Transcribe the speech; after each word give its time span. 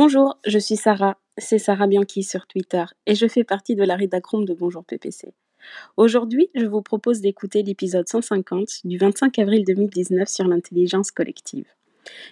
Bonjour, 0.00 0.38
je 0.46 0.60
suis 0.60 0.76
Sarah, 0.76 1.18
c'est 1.38 1.58
Sarah 1.58 1.88
Bianchi 1.88 2.22
sur 2.22 2.46
Twitter 2.46 2.84
et 3.06 3.16
je 3.16 3.26
fais 3.26 3.42
partie 3.42 3.74
de 3.74 3.82
la 3.82 3.96
rédaction 3.96 4.40
de 4.40 4.54
Bonjour 4.54 4.84
PPC. 4.84 5.34
Aujourd'hui, 5.96 6.50
je 6.54 6.66
vous 6.66 6.82
propose 6.82 7.20
d'écouter 7.20 7.64
l'épisode 7.64 8.08
150 8.08 8.82
du 8.84 8.96
25 8.96 9.36
avril 9.40 9.64
2019 9.64 10.28
sur 10.28 10.46
l'intelligence 10.46 11.10
collective. 11.10 11.64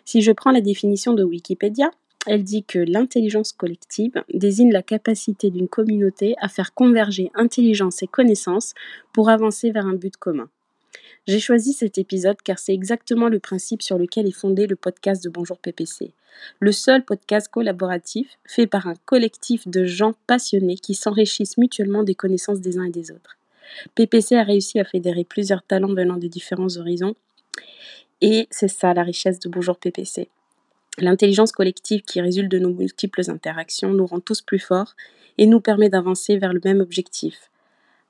Si 0.04 0.22
je 0.22 0.30
prends 0.30 0.52
la 0.52 0.60
définition 0.60 1.12
de 1.12 1.24
Wikipédia, 1.24 1.90
elle 2.28 2.44
dit 2.44 2.62
que 2.62 2.78
l'intelligence 2.78 3.50
collective 3.50 4.22
désigne 4.32 4.70
la 4.70 4.84
capacité 4.84 5.50
d'une 5.50 5.66
communauté 5.66 6.36
à 6.40 6.46
faire 6.46 6.72
converger 6.72 7.32
intelligence 7.34 8.00
et 8.00 8.06
connaissance 8.06 8.74
pour 9.12 9.28
avancer 9.28 9.72
vers 9.72 9.86
un 9.86 9.94
but 9.94 10.16
commun. 10.16 10.48
J'ai 11.26 11.40
choisi 11.40 11.72
cet 11.72 11.98
épisode 11.98 12.40
car 12.44 12.60
c'est 12.60 12.72
exactement 12.72 13.28
le 13.28 13.40
principe 13.40 13.82
sur 13.82 13.98
lequel 13.98 14.28
est 14.28 14.30
fondé 14.30 14.68
le 14.68 14.76
podcast 14.76 15.24
de 15.24 15.28
Bonjour 15.28 15.58
PPC. 15.58 16.12
Le 16.60 16.70
seul 16.70 17.04
podcast 17.04 17.48
collaboratif 17.48 18.38
fait 18.44 18.68
par 18.68 18.86
un 18.86 18.94
collectif 19.06 19.66
de 19.66 19.84
gens 19.84 20.14
passionnés 20.28 20.76
qui 20.76 20.94
s'enrichissent 20.94 21.58
mutuellement 21.58 22.04
des 22.04 22.14
connaissances 22.14 22.60
des 22.60 22.78
uns 22.78 22.84
et 22.84 22.90
des 22.90 23.10
autres. 23.10 23.38
PPC 23.96 24.36
a 24.36 24.44
réussi 24.44 24.78
à 24.78 24.84
fédérer 24.84 25.24
plusieurs 25.24 25.64
talents 25.64 25.92
venant 25.92 26.16
de 26.16 26.28
différents 26.28 26.76
horizons 26.76 27.16
et 28.20 28.46
c'est 28.52 28.68
ça 28.68 28.94
la 28.94 29.02
richesse 29.02 29.40
de 29.40 29.48
Bonjour 29.48 29.78
PPC. 29.78 30.28
L'intelligence 30.98 31.50
collective 31.50 32.02
qui 32.02 32.20
résulte 32.20 32.52
de 32.52 32.60
nos 32.60 32.72
multiples 32.72 33.28
interactions 33.28 33.92
nous 33.92 34.06
rend 34.06 34.20
tous 34.20 34.42
plus 34.42 34.60
forts 34.60 34.94
et 35.38 35.48
nous 35.48 35.60
permet 35.60 35.88
d'avancer 35.88 36.38
vers 36.38 36.52
le 36.52 36.60
même 36.64 36.78
objectif, 36.78 37.50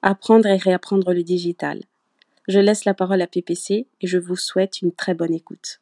apprendre 0.03 0.49
et 0.49 0.59
réapprendre 0.59 1.15
le 1.15 1.23
digital. 1.23 1.81
Je 2.49 2.61
laisse 2.61 2.85
la 2.85 2.95
parole 2.95 3.23
à 3.23 3.27
PPC 3.27 3.89
et 4.01 4.07
je 4.07 4.19
vous 4.19 4.37
souhaite 4.37 4.81
une 4.81 4.93
très 4.93 5.15
bonne 5.15 5.35
écoute. 5.35 5.81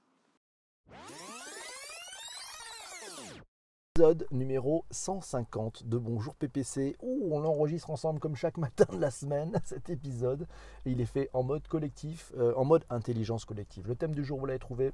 Épisode 3.95 4.27
numéro 4.31 4.87
150 4.91 5.87
de 5.87 5.99
Bonjour 5.99 6.35
PPC, 6.35 6.97
où 7.03 7.37
on 7.37 7.41
l'enregistre 7.41 7.91
ensemble 7.91 8.19
comme 8.19 8.35
chaque 8.35 8.57
matin 8.57 8.87
de 8.91 8.99
la 8.99 9.11
semaine, 9.11 9.61
cet 9.65 9.91
épisode. 9.91 10.49
il 10.87 11.03
est 11.03 11.07
fait 11.07 11.29
en 11.35 11.43
mode 11.43 11.69
collectif, 11.69 12.33
euh, 12.39 12.55
en 12.57 12.65
mode 12.65 12.85
intelligence 12.89 13.45
collective. 13.45 13.87
Le 13.87 13.95
thème 13.95 14.15
du 14.15 14.25
jour, 14.25 14.41
vous 14.41 14.47
l'avez 14.47 14.59
trouvé, 14.59 14.93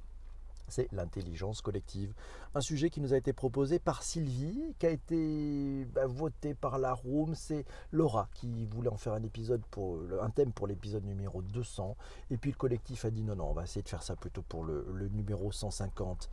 c'est 0.70 0.88
l'intelligence 0.92 1.60
collective. 1.60 2.12
Un 2.54 2.60
sujet 2.60 2.90
qui 2.90 3.00
nous 3.00 3.12
a 3.12 3.16
été 3.16 3.32
proposé 3.32 3.78
par 3.78 4.02
Sylvie, 4.02 4.74
qui 4.78 4.86
a 4.86 4.90
été 4.90 5.84
bah, 5.94 6.06
voté 6.06 6.54
par 6.54 6.78
la 6.78 6.92
room. 6.92 7.34
C'est 7.34 7.64
Laura 7.92 8.28
qui 8.34 8.66
voulait 8.66 8.88
en 8.88 8.96
faire 8.96 9.12
un 9.12 9.22
épisode 9.22 9.62
pour 9.70 9.98
un 10.20 10.30
thème 10.30 10.52
pour 10.52 10.66
l'épisode 10.66 11.04
numéro 11.04 11.42
200. 11.42 11.96
Et 12.30 12.36
puis 12.36 12.50
le 12.50 12.56
collectif 12.56 13.04
a 13.04 13.10
dit 13.10 13.22
non, 13.22 13.36
non, 13.36 13.50
on 13.50 13.52
va 13.52 13.64
essayer 13.64 13.82
de 13.82 13.88
faire 13.88 14.02
ça 14.02 14.16
plutôt 14.16 14.42
pour 14.42 14.64
le, 14.64 14.84
numéro 15.12 15.52
150. 15.52 16.30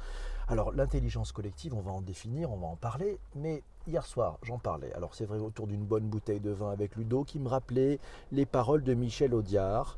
Alors 0.48 0.72
l'intelligence 0.72 1.32
collective, 1.32 1.74
on 1.74 1.82
va 1.82 1.92
en 1.92 2.02
définir, 2.02 2.52
on 2.52 2.58
va 2.58 2.68
en 2.68 2.76
parler, 2.76 3.20
mais 3.36 3.64
hier 3.86 4.06
soir, 4.06 4.38
j'en 4.44 4.60
parlais. 4.60 4.94
Alors 4.94 5.14
c'est 5.14 5.26
vrai 5.26 5.40
autour 5.40 5.68
d'une 5.68 5.86
bonne 5.86 6.08
bouteille 6.08 6.40
de 6.40 6.52
vin 6.52 6.72
avec 6.72 6.96
Ludo 6.96 7.24
qui 7.24 7.40
me 7.40 7.48
rappelait 7.48 8.00
les 8.32 8.46
paroles 8.46 8.84
de 8.84 8.94
Michel 8.94 9.34
Audiard. 9.34 9.98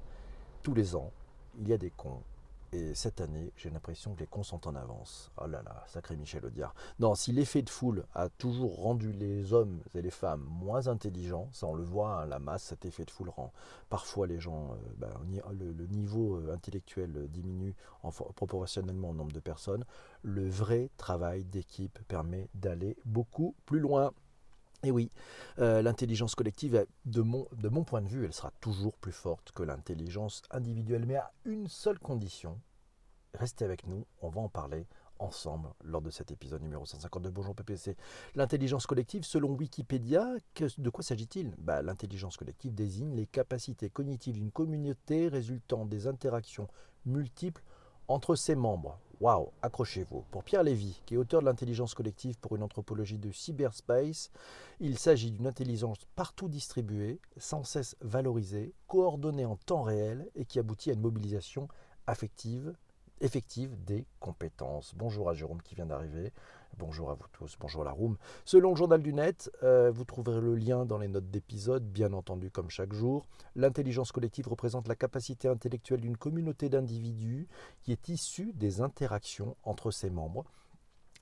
Tous 0.64 0.74
les 0.74 0.96
ans, 0.96 1.12
il 1.60 1.68
y 1.68 1.74
a 1.74 1.78
des 1.78 1.92
cons 1.92 2.22
et 2.72 2.94
cette 2.94 3.20
année, 3.20 3.52
j'ai 3.56 3.70
l'impression 3.70 4.14
que 4.14 4.20
les 4.20 4.28
cons 4.28 4.44
sont 4.44 4.68
en 4.68 4.76
avance. 4.76 5.32
Oh 5.42 5.48
là 5.48 5.64
là, 5.64 5.84
sacré 5.88 6.16
Michel 6.16 6.46
Audiard. 6.46 6.76
Non, 7.00 7.16
si 7.16 7.32
l'effet 7.32 7.64
de 7.64 7.70
foule 7.70 8.06
a 8.14 8.30
toujours 8.30 8.82
rendu 8.82 9.12
les 9.12 9.54
hommes 9.54 9.82
et 9.96 10.02
les 10.02 10.12
femmes 10.12 10.46
moins 10.50 10.88
intelligents, 10.88 11.50
ça 11.52 11.66
on 11.66 11.74
le 11.74 11.84
voit, 11.84 12.22
hein, 12.22 12.26
la 12.28 12.38
masse, 12.40 12.64
cet 12.64 12.86
effet 12.86 13.06
de 13.06 13.12
foule 13.12 13.30
rend 13.30 13.52
parfois 13.90 14.28
les 14.28 14.40
gens, 14.40 14.74
euh, 14.74 14.76
ben, 14.98 15.10
le, 15.52 15.88
niveau 15.88 16.36
euh, 16.36 16.54
intellectuel 16.54 17.28
diminue 17.30 17.76
proportionnellement 18.36 19.10
au 19.10 19.14
nombre 19.14 19.32
de 19.32 19.40
personnes. 19.40 19.84
Le 20.22 20.48
vrai 20.48 20.90
travail 20.98 21.46
d'équipe 21.46 22.00
permet 22.08 22.50
d'aller 22.54 22.98
beaucoup 23.06 23.56
plus 23.66 23.80
loin. 23.80 24.12
Et 24.84 24.92
oui, 24.92 25.12
euh, 25.60 25.82
l'intelligence 25.82 26.36
collective, 26.36 26.86
de 27.06 27.22
mon, 27.22 27.84
point 27.84 28.02
de 28.02 28.08
vue, 28.08 28.24
elle 28.26 28.34
sera 28.34 28.52
toujours 28.62 28.96
plus 28.98 29.12
forte 29.12 29.52
que 29.52 29.64
l'intelligence 29.64 30.42
individuelle, 30.52 31.06
mais 31.06 31.18
à 31.18 31.32
une 31.44 31.68
seule 31.68 32.00
condition. 32.00 32.60
Restez 33.34 33.66
avec 33.66 33.86
nous, 33.86 34.06
on 34.22 34.30
va 34.30 34.42
en 34.42 34.50
parler 34.50 34.88
ensemble 35.20 35.70
lors 35.84 36.02
de 36.02 36.10
cet 36.10 36.32
épisode 36.32 36.62
numéro 36.62 36.86
152 36.86 37.30
Bonjour 37.30 37.54
PPC. 37.54 37.98
L'intelligence 38.36 38.88
collective, 38.88 39.24
selon 39.24 39.52
Wikipédia, 39.52 40.26
de 40.78 40.90
quoi 40.90 41.04
s'agit-il? 41.04 41.54
Bah, 41.58 41.82
L'intelligence 41.82 42.38
collective 42.38 42.74
désigne 42.74 43.16
les 43.16 43.28
capacités 43.28 43.90
cognitives 43.90 44.36
d'une 44.36 44.52
communauté 44.52 45.28
résultant 45.28 45.86
des 45.86 46.08
interactions 46.08 46.70
multiples 47.06 47.64
entre 48.08 48.36
ses 48.36 48.56
membres. 48.56 48.98
Waouh, 49.20 49.52
accrochez-vous. 49.62 50.24
Pour 50.32 50.46
Pierre 50.46 50.64
Lévy, 50.64 51.02
qui 51.06 51.16
est 51.16 51.18
auteur 51.18 51.42
de 51.42 51.46
l'intelligence 51.46 51.94
collective 51.94 52.38
pour 52.40 52.56
une 52.56 52.64
anthropologie 52.64 53.18
de 53.18 53.34
cyberspace, 53.34 54.32
il 54.80 54.98
s'agit 54.98 55.32
d'une 55.32 55.46
intelligence 55.46 55.98
partout 56.16 56.48
distribuée, 56.48 57.20
sans 57.36 57.66
cesse 57.66 57.98
valorisée, 58.00 58.74
coordonnée 58.88 59.44
en 59.44 59.58
temps 59.58 59.84
réel 59.84 60.30
et 60.36 60.46
qui 60.46 60.58
aboutit 60.58 60.90
à 60.90 60.94
une 60.94 61.02
mobilisation 61.02 61.68
affective, 62.08 62.74
effective 63.20 63.76
des 63.84 64.06
compétences. 64.22 64.94
Bonjour 64.96 65.30
à 65.30 65.34
Jérôme 65.34 65.62
qui 65.64 65.76
vient 65.76 65.86
d'arriver. 65.86 66.32
Bonjour 66.78 67.12
à 67.12 67.14
vous 67.14 67.26
tous, 67.34 67.58
bonjour 67.60 67.82
à 67.82 67.86
la 67.86 67.92
room. 67.92 68.18
Selon 68.46 68.70
le 68.70 68.76
journal 68.76 69.02
du 69.02 69.14
net, 69.14 69.52
euh, 69.64 69.92
vous 69.92 70.06
trouverez 70.06 70.40
le 70.40 70.56
lien 70.56 70.86
dans 70.86 70.98
les 70.98 71.08
notes 71.08 71.30
d'épisode, 71.30 71.84
bien 71.84 72.14
entendu 72.14 72.52
comme 72.52 72.70
chaque 72.70 72.94
jour. 72.94 73.26
L'intelligence 73.56 74.12
collective 74.12 74.48
représente 74.48 74.88
la 74.88 74.96
capacité 74.96 75.48
intellectuelle 75.48 76.02
d'une 76.02 76.18
communauté 76.18 76.70
d'individus 76.70 77.48
qui 77.82 77.92
est 77.92 78.10
issue 78.10 78.54
des 78.54 78.82
interactions 78.82 79.58
entre 79.64 79.92
ses 79.92 80.10
membres 80.10 80.46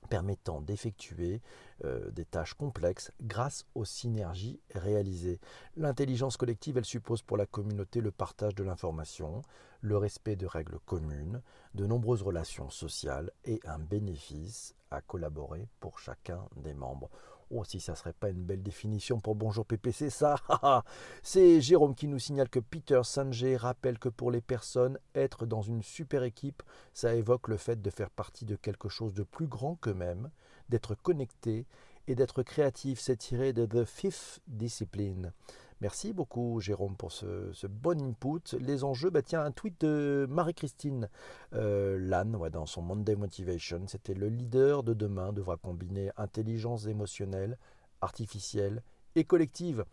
permettant 0.08 0.60
d'effectuer 0.60 1.42
euh, 1.84 2.10
des 2.10 2.24
tâches 2.24 2.54
complexes 2.54 3.12
grâce 3.20 3.66
aux 3.74 3.84
synergies 3.84 4.60
réalisées. 4.74 5.40
L'intelligence 5.76 6.36
collective, 6.36 6.78
elle 6.78 6.84
suppose 6.84 7.22
pour 7.22 7.36
la 7.36 7.46
communauté 7.46 8.00
le 8.00 8.10
partage 8.10 8.54
de 8.54 8.64
l'information, 8.64 9.42
le 9.80 9.96
respect 9.96 10.36
de 10.36 10.46
règles 10.46 10.78
communes, 10.86 11.42
de 11.74 11.86
nombreuses 11.86 12.22
relations 12.22 12.70
sociales 12.70 13.32
et 13.44 13.60
un 13.64 13.78
bénéfice 13.78 14.74
à 14.90 15.00
collaborer 15.00 15.68
pour 15.80 15.98
chacun 15.98 16.44
des 16.56 16.74
membres. 16.74 17.10
Oh, 17.50 17.64
si 17.64 17.80
ça 17.80 17.94
serait 17.94 18.12
pas 18.12 18.28
une 18.28 18.44
belle 18.44 18.62
définition 18.62 19.20
pour 19.20 19.34
Bonjour 19.34 19.64
PPC, 19.64 20.10
ça 20.10 20.36
C'est 21.22 21.62
Jérôme 21.62 21.94
qui 21.94 22.06
nous 22.06 22.18
signale 22.18 22.50
que 22.50 22.60
Peter 22.60 23.00
Sanger 23.04 23.56
rappelle 23.56 23.98
que 23.98 24.10
pour 24.10 24.30
les 24.30 24.42
personnes, 24.42 24.98
être 25.14 25.46
dans 25.46 25.62
une 25.62 25.82
super 25.82 26.24
équipe, 26.24 26.62
ça 26.92 27.14
évoque 27.14 27.48
le 27.48 27.56
fait 27.56 27.80
de 27.80 27.90
faire 27.90 28.10
partie 28.10 28.44
de 28.44 28.56
quelque 28.56 28.90
chose 28.90 29.14
de 29.14 29.22
plus 29.22 29.46
grand 29.46 29.76
qu'eux-mêmes, 29.76 30.30
d'être 30.68 30.94
connecté 30.94 31.66
et 32.06 32.14
d'être 32.14 32.42
créatif. 32.42 33.00
C'est 33.00 33.16
tiré 33.16 33.54
de 33.54 33.64
The 33.64 33.84
Fifth 33.84 34.40
Discipline. 34.46 35.32
Merci 35.80 36.12
beaucoup 36.12 36.60
Jérôme 36.60 36.96
pour 36.96 37.12
ce, 37.12 37.66
bon 37.68 38.02
input. 38.02 38.56
Les 38.58 38.82
enjeux, 38.82 39.10
bah 39.10 39.22
tiens, 39.22 39.44
un 39.44 39.52
tweet 39.52 39.80
de 39.80 40.26
Marie-Christine 40.28 41.08
euh, 41.54 42.50
dans 42.50 42.66
son 42.66 42.82
Monday 42.82 43.14
Motivation. 43.14 43.82
C'était 43.86 44.14
le 44.14 44.28
leader 44.28 44.82
de 44.82 44.92
demain 44.92 45.32
devra 45.32 45.56
combiner 45.56 46.10
intelligence 46.16 46.86
émotionnelle, 46.86 47.58
artificielle 48.00 48.82
et 49.14 49.22
collective. 49.22 49.84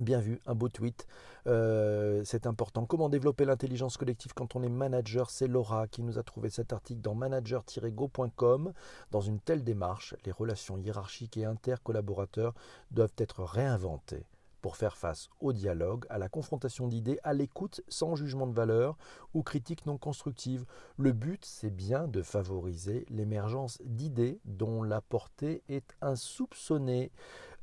Bien 0.00 0.18
vu, 0.18 0.40
un 0.46 0.54
beau 0.54 0.70
tweet. 0.70 1.06
Euh, 1.46 2.22
c'est 2.24 2.46
important. 2.46 2.86
Comment 2.86 3.10
développer 3.10 3.44
l'intelligence 3.44 3.98
collective 3.98 4.32
quand 4.32 4.56
on 4.56 4.62
est 4.62 4.70
manager? 4.70 5.28
C'est 5.28 5.46
Laura 5.46 5.88
qui 5.88 6.02
nous 6.02 6.18
a 6.18 6.22
trouvé 6.22 6.48
cet 6.48 6.72
article 6.72 7.02
dans 7.02 7.14
manager-go.com. 7.14 8.72
Dans 9.10 9.20
une 9.20 9.40
telle 9.40 9.62
démarche, 9.62 10.14
les 10.24 10.32
relations 10.32 10.78
hiérarchiques 10.78 11.36
et 11.36 11.44
intercollaborateurs 11.44 12.54
doivent 12.90 13.12
être 13.18 13.44
réinventées 13.44 14.24
pour 14.62 14.76
faire 14.76 14.96
face 14.96 15.28
au 15.40 15.52
dialogue, 15.52 16.06
à 16.08 16.18
la 16.18 16.28
confrontation 16.28 16.86
d'idées, 16.88 17.18
à 17.24 17.34
l'écoute 17.34 17.82
sans 17.88 18.14
jugement 18.14 18.46
de 18.46 18.54
valeur 18.54 18.96
ou 19.34 19.42
critique 19.42 19.84
non 19.84 19.98
constructive. 19.98 20.64
Le 20.96 21.12
but, 21.12 21.44
c'est 21.44 21.74
bien 21.74 22.08
de 22.08 22.22
favoriser 22.22 23.04
l'émergence 23.10 23.78
d'idées 23.84 24.38
dont 24.44 24.82
la 24.82 25.00
portée 25.00 25.62
est 25.68 25.94
insoupçonnée. 26.00 27.10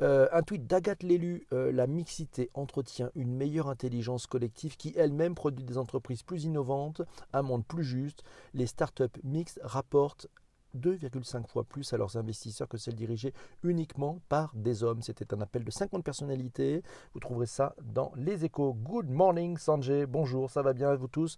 Euh, 0.02 0.28
un 0.32 0.44
tweet 0.44 0.66
d'Agathe 0.68 1.04
Lélu, 1.04 1.46
euh, 1.52 1.72
la 1.72 1.88
mixité 1.88 2.50
entretient 2.54 3.10
une 3.16 3.34
meilleure 3.34 3.68
intelligence 3.68 4.28
collective 4.28 4.78
qui 4.78 4.94
elle-même 4.96 5.36
produit 5.36 5.66
des 5.66 5.78
entreprises 5.78 6.24
plus 6.24 6.46
innovantes, 6.46 7.02
un 7.34 7.42
monde 7.42 7.66
plus 7.66 7.84
juste. 7.84 8.24
Les 8.54 8.68
startups 8.68 9.20
mixtes 9.24 9.60
rapportent 9.64 10.28
2,5 10.78 11.48
fois 11.48 11.64
plus 11.64 11.92
à 11.94 11.98
leurs 11.98 12.18
investisseurs 12.18 12.68
que 12.68 12.78
celles 12.78 12.96
dirigées 12.96 13.34
uniquement 13.64 14.20
par 14.30 14.54
des 14.56 14.84
hommes. 14.84 15.02
C'était 15.02 15.34
un 15.34 15.42
appel 15.42 15.64
de 15.64 15.72
50 15.72 16.04
personnalités. 16.04 16.84
Vous 17.14 17.20
trouverez 17.20 17.46
ça 17.46 17.76
dans 17.82 18.12
les 18.16 18.46
échos. 18.46 18.74
Good 18.74 19.10
morning 19.10 19.58
Sanjay, 19.58 20.06
bonjour, 20.06 20.50
ça 20.50 20.62
va 20.62 20.74
bien 20.74 20.94
vous 20.96 21.08
tous? 21.08 21.38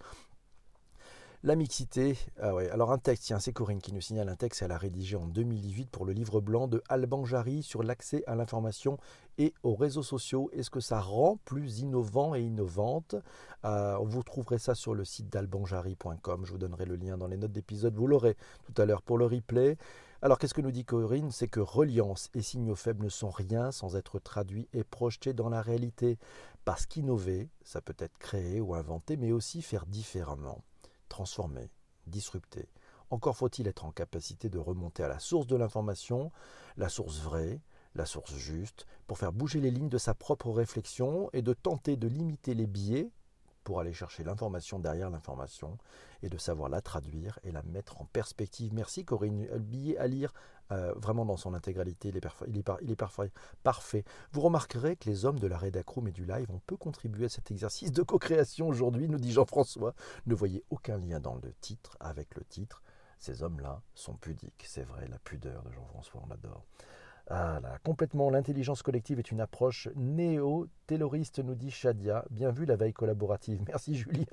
La 1.43 1.55
mixité, 1.55 2.17
ah 2.39 2.51
alors 2.71 2.91
un 2.91 2.99
texte, 2.99 3.23
tiens, 3.23 3.39
c'est 3.39 3.51
Corinne 3.51 3.81
qui 3.81 3.93
nous 3.93 4.01
signale 4.01 4.29
un 4.29 4.35
texte, 4.35 4.61
elle 4.61 4.71
a 4.71 4.77
rédigé 4.77 5.15
en 5.15 5.25
2008 5.25 5.89
pour 5.89 6.05
le 6.05 6.13
livre 6.13 6.39
blanc 6.39 6.67
de 6.67 6.83
Alban 6.87 7.25
Jarry 7.25 7.63
sur 7.63 7.81
l'accès 7.81 8.23
à 8.27 8.35
l'information 8.35 8.99
et 9.39 9.53
aux 9.63 9.73
réseaux 9.73 10.03
sociaux. 10.03 10.51
Est-ce 10.53 10.69
que 10.69 10.79
ça 10.79 10.99
rend 10.99 11.37
plus 11.43 11.79
innovant 11.79 12.35
et 12.35 12.41
innovante? 12.41 13.15
Euh, 13.65 13.97
Vous 14.03 14.21
trouverez 14.21 14.59
ça 14.59 14.75
sur 14.75 14.93
le 14.93 15.03
site 15.03 15.29
d'albanjari.com, 15.29 16.45
je 16.45 16.51
vous 16.51 16.59
donnerai 16.59 16.85
le 16.85 16.95
lien 16.95 17.17
dans 17.17 17.27
les 17.27 17.37
notes 17.37 17.51
d'épisode, 17.51 17.95
vous 17.95 18.07
l'aurez 18.07 18.37
tout 18.63 18.79
à 18.79 18.85
l'heure 18.85 19.01
pour 19.01 19.17
le 19.17 19.25
replay. 19.25 19.77
Alors 20.21 20.37
qu'est-ce 20.37 20.53
que 20.53 20.61
nous 20.61 20.69
dit 20.69 20.85
Corinne? 20.85 21.31
C'est 21.31 21.47
que 21.47 21.59
reliance 21.59 22.29
et 22.35 22.43
signaux 22.43 22.75
faibles 22.75 23.05
ne 23.05 23.09
sont 23.09 23.31
rien 23.31 23.71
sans 23.71 23.95
être 23.95 24.19
traduits 24.19 24.69
et 24.73 24.83
projetés 24.83 25.33
dans 25.33 25.49
la 25.49 25.63
réalité. 25.63 26.19
Parce 26.65 26.85
qu'innover, 26.85 27.49
ça 27.63 27.81
peut 27.81 27.95
être 27.97 28.19
créer 28.19 28.61
ou 28.61 28.75
inventer, 28.75 29.17
mais 29.17 29.31
aussi 29.31 29.63
faire 29.63 29.87
différemment, 29.87 30.61
transformer, 31.11 31.69
disrupter. 32.07 32.69
Encore 33.09 33.35
faut-il 33.35 33.67
être 33.67 33.83
en 33.83 33.91
capacité 33.91 34.49
de 34.49 34.57
remonter 34.57 35.03
à 35.03 35.09
la 35.09 35.19
source 35.19 35.45
de 35.45 35.57
l'information, 35.57 36.31
la 36.77 36.87
source 36.87 37.19
vraie, 37.19 37.59
la 37.93 38.05
source 38.05 38.33
juste, 38.35 38.87
pour 39.05 39.17
faire 39.17 39.33
bouger 39.33 39.59
les 39.59 39.71
lignes 39.71 39.89
de 39.89 39.97
sa 39.97 40.13
propre 40.13 40.49
réflexion 40.49 41.29
et 41.33 41.41
de 41.41 41.53
tenter 41.53 41.97
de 41.97 42.07
limiter 42.07 42.53
les 42.53 42.67
biais 42.67 43.11
pour 43.63 43.79
aller 43.79 43.93
chercher 43.93 44.23
l'information 44.23 44.79
derrière 44.79 45.09
l'information 45.09 45.77
et 46.23 46.29
de 46.29 46.37
savoir 46.37 46.69
la 46.69 46.81
traduire 46.81 47.39
et 47.43 47.51
la 47.51 47.63
mettre 47.63 48.01
en 48.01 48.05
perspective. 48.05 48.73
Merci 48.73 49.05
Corinne. 49.05 49.47
Le 49.51 49.59
billet 49.59 49.97
à 49.97 50.07
lire 50.07 50.33
euh, 50.71 50.93
vraiment 50.95 51.25
dans 51.25 51.37
son 51.37 51.53
intégralité, 51.53 52.09
il 52.09 52.17
est, 52.17 52.95
parfait. 53.63 54.03
Vous 54.31 54.41
remarquerez 54.41 54.95
que 54.95 55.09
les 55.09 55.25
hommes 55.25 55.39
de 55.39 55.47
la 55.47 55.57
rédacroom 55.57 56.07
et 56.07 56.11
du 56.11 56.25
live 56.25 56.49
ont 56.49 56.61
peu 56.65 56.77
contribué 56.77 57.25
à 57.25 57.29
cet 57.29 57.51
exercice 57.51 57.91
de 57.91 58.03
co-création 58.03 58.67
aujourd'hui, 58.67 59.09
nous 59.09 59.19
dit 59.19 59.31
Jean-François. 59.31 59.93
Ne 60.27 60.35
voyez 60.35 60.63
aucun 60.69 60.97
lien 60.97 61.19
dans 61.19 61.35
le 61.35 61.53
titre 61.59 61.97
avec 61.99 62.35
le 62.35 62.43
titre. 62.45 62.81
Ces 63.19 63.43
hommes-là 63.43 63.81
sont 63.93 64.15
pudiques, 64.15 64.63
c'est 64.65 64.83
vrai, 64.83 65.07
la 65.07 65.19
pudeur 65.19 65.61
de 65.63 65.71
Jean-François, 65.71 66.23
on 66.27 66.31
adore. 66.31 66.65
Ah 67.33 67.61
complètement, 67.85 68.29
l'intelligence 68.29 68.83
collective 68.83 69.17
est 69.17 69.31
une 69.31 69.39
approche 69.39 69.87
néo-tayloriste, 69.95 71.39
nous 71.39 71.55
dit 71.55 71.71
Shadia. 71.71 72.25
Bien 72.29 72.51
vu 72.51 72.65
la 72.65 72.75
veille 72.75 72.91
collaborative. 72.91 73.63
Merci 73.67 73.95
Julien, 73.95 74.25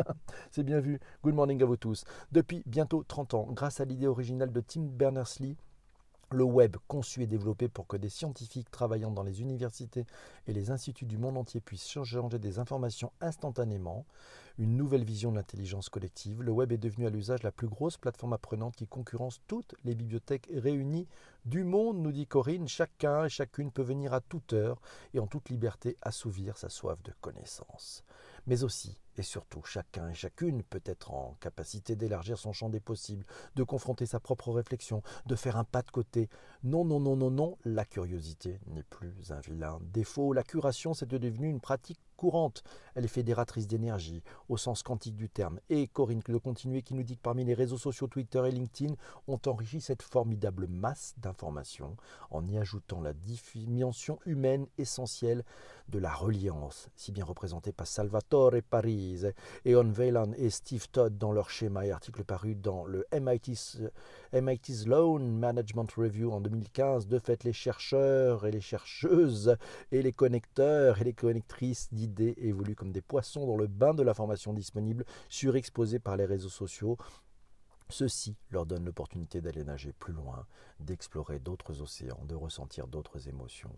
c'est 0.51 0.65
bien 0.65 0.81
vu. 0.81 0.99
Good 1.23 1.35
morning 1.35 1.63
à 1.63 1.67
vous 1.67 1.77
tous. 1.77 2.05
Depuis 2.33 2.65
bientôt 2.67 3.05
30 3.05 3.35
ans, 3.35 3.47
grâce 3.53 3.79
à 3.79 3.85
l'idée 3.85 4.09
originale 4.09 4.51
de 4.51 4.61
Tim 4.61 4.83
Berners-Lee, 4.83 5.57
le 6.31 6.45
web 6.45 6.77
conçu 6.89 7.23
et 7.23 7.27
développé 7.27 7.69
pour 7.69 7.87
que 7.87 7.97
des 7.97 8.09
scientifiques 8.09 8.71
travaillant 8.71 9.11
dans 9.11 9.23
les 9.23 9.41
universités 9.41 10.07
et 10.47 10.53
les 10.53 10.71
instituts 10.71 11.07
du 11.07 11.19
monde 11.19 11.39
entier 11.39 11.61
puissent 11.61 11.89
changer 11.89 12.19
des 12.39 12.59
informations 12.59 13.13
instantanément, 13.21 14.05
une 14.59 14.77
nouvelle 14.77 15.05
vision 15.05 15.31
de 15.31 15.37
l'intelligence 15.37 15.89
collective, 15.89 16.43
le 16.43 16.51
web 16.51 16.73
est 16.73 16.79
devenu 16.79 17.07
à 17.07 17.11
l'usage 17.11 17.45
la 17.45 17.53
plus 17.53 17.69
grosse 17.69 17.97
plateforme 17.97 18.33
apprenante 18.33 18.75
qui 18.75 18.89
concurrence 18.89 19.41
toutes 19.47 19.75
les 19.85 19.95
bibliothèques 19.95 20.49
réunies 20.53 21.07
du 21.45 21.63
monde, 21.63 21.99
nous 21.99 22.13
dit 22.13 22.27
Corinne. 22.27 22.67
Chacun 22.67 23.25
et 23.25 23.29
chacune 23.29 23.71
peut 23.71 23.83
venir 23.83 24.13
à 24.13 24.21
toute 24.21 24.53
heure 24.53 24.81
et 25.15 25.21
en 25.21 25.29
toute 25.29 25.49
liberté 25.49 25.97
assouvir 26.03 26.59
sa 26.59 26.69
soif 26.69 27.01
de 27.05 27.13
connaissance. 27.21 28.03
Mais 28.47 28.65
aussi 28.65 28.99
et 29.19 29.23
surtout, 29.23 29.63
chacun 29.65 30.09
et 30.09 30.15
chacune 30.15 30.63
peut 30.63 30.83
être 30.85 31.13
en 31.13 31.37
capacité 31.41 31.97
d'élargir 31.97 32.39
son 32.39 32.53
champ 32.53 32.69
des 32.69 32.81
possibles, 32.81 33.27
de 33.57 33.63
confronter 33.63 34.07
sa 34.07 34.21
propre 34.21 34.53
réflexion, 34.53 35.03
de 35.27 35.35
faire 35.35 35.57
un 35.57 35.65
pas 35.65 35.83
de 35.83 35.91
côté. 35.91 36.29
Non, 36.63 36.85
non, 36.85 37.01
non, 37.01 37.17
non, 37.17 37.31
non, 37.31 37.59
la 37.65 37.85
curiosité 37.85 38.61
n'est 38.67 38.83
plus 38.83 39.33
un 39.33 39.41
vilain 39.41 39.79
défaut. 39.93 40.33
La 40.33 40.43
curation, 40.43 40.95
c'est 40.95 41.07
devenu 41.07 41.49
une 41.49 41.61
pratique 41.61 42.01
courante. 42.19 42.65
Elle 42.95 43.05
est 43.05 43.09
fédératrice 43.09 43.67
d'énergie, 43.67 44.23
au 44.51 44.59
sens 44.59 44.83
quantique 44.83 45.17
du 45.17 45.31
terme. 45.31 45.61
Et 45.71 45.87
Corinne 45.87 46.21
de 46.27 46.37
Continuer 46.37 46.83
qui 46.83 46.95
nous 46.95 47.05
dit 47.05 47.17
que 47.17 47.23
parmi 47.23 47.45
les 47.45 47.55
réseaux 47.55 47.79
sociaux 47.79 48.09
Twitter 48.09 48.43
et 48.47 48.51
LinkedIn 48.51 48.95
ont 49.29 49.41
enrichi 49.47 49.81
cette 49.81 50.03
formidable 50.03 50.67
masse 50.67 51.15
d'informations 51.19 51.97
en 52.31 52.47
y 52.47 52.59
ajoutant 52.59 53.01
la 53.01 53.15
dimension 53.15 54.19
humaine 54.27 54.67
essentielle 54.77 55.45
de 55.89 55.99
la 55.99 56.13
reliance, 56.13 56.91
si 56.97 57.13
bien 57.13 57.25
représentée 57.25 57.73
par 57.73 57.87
Salvatore 57.87 58.57
Parise, 59.09 59.33
Eon 59.67 59.93
Weyland 59.93 60.33
et 60.37 60.51
Steve 60.51 60.89
Todd 60.91 61.17
dans 61.17 61.33
leur 61.33 61.49
schéma 61.49 61.87
et 61.87 61.91
article 61.91 62.25
paru 62.25 62.55
dans 62.55 62.85
le 62.85 63.07
MIT's, 63.13 63.79
MIT's 64.35 64.87
Loan 64.87 65.21
Management 65.21 65.91
Review 65.97 66.31
en 66.31 66.41
2015. 66.41 67.07
De 67.07 67.19
fait, 67.19 67.45
les 67.45 67.55
chercheurs 67.55 68.45
et 68.47 68.51
les 68.51 68.61
chercheuses 68.61 69.57
et 69.93 70.03
les 70.03 70.13
connecteurs 70.13 71.01
et 71.01 71.05
les 71.05 71.15
connectrices 71.15 71.89
d'idées 71.93 72.35
évoluent 72.37 72.77
comme 72.77 72.93
des 72.93 73.01
poissons 73.01 73.47
dans 73.47 73.57
le 73.57 73.67
bain 73.67 73.95
de 73.95 74.03
l'information 74.03 74.53
disponible, 74.53 75.05
surexposés 75.29 76.01
par 76.01 76.17
les 76.17 76.27
réseaux 76.27 76.49
sociaux. 76.49 76.99
Ceci 77.89 78.37
leur 78.51 78.67
donne 78.67 78.85
l'opportunité 78.85 79.41
d'aller 79.41 79.65
nager 79.65 79.93
plus 79.93 80.13
loin, 80.13 80.47
d'explorer 80.81 81.39
d'autres 81.39 81.81
océans, 81.81 82.25
de 82.27 82.35
ressentir 82.35 82.87
d'autres 82.87 83.29
émotions. 83.29 83.75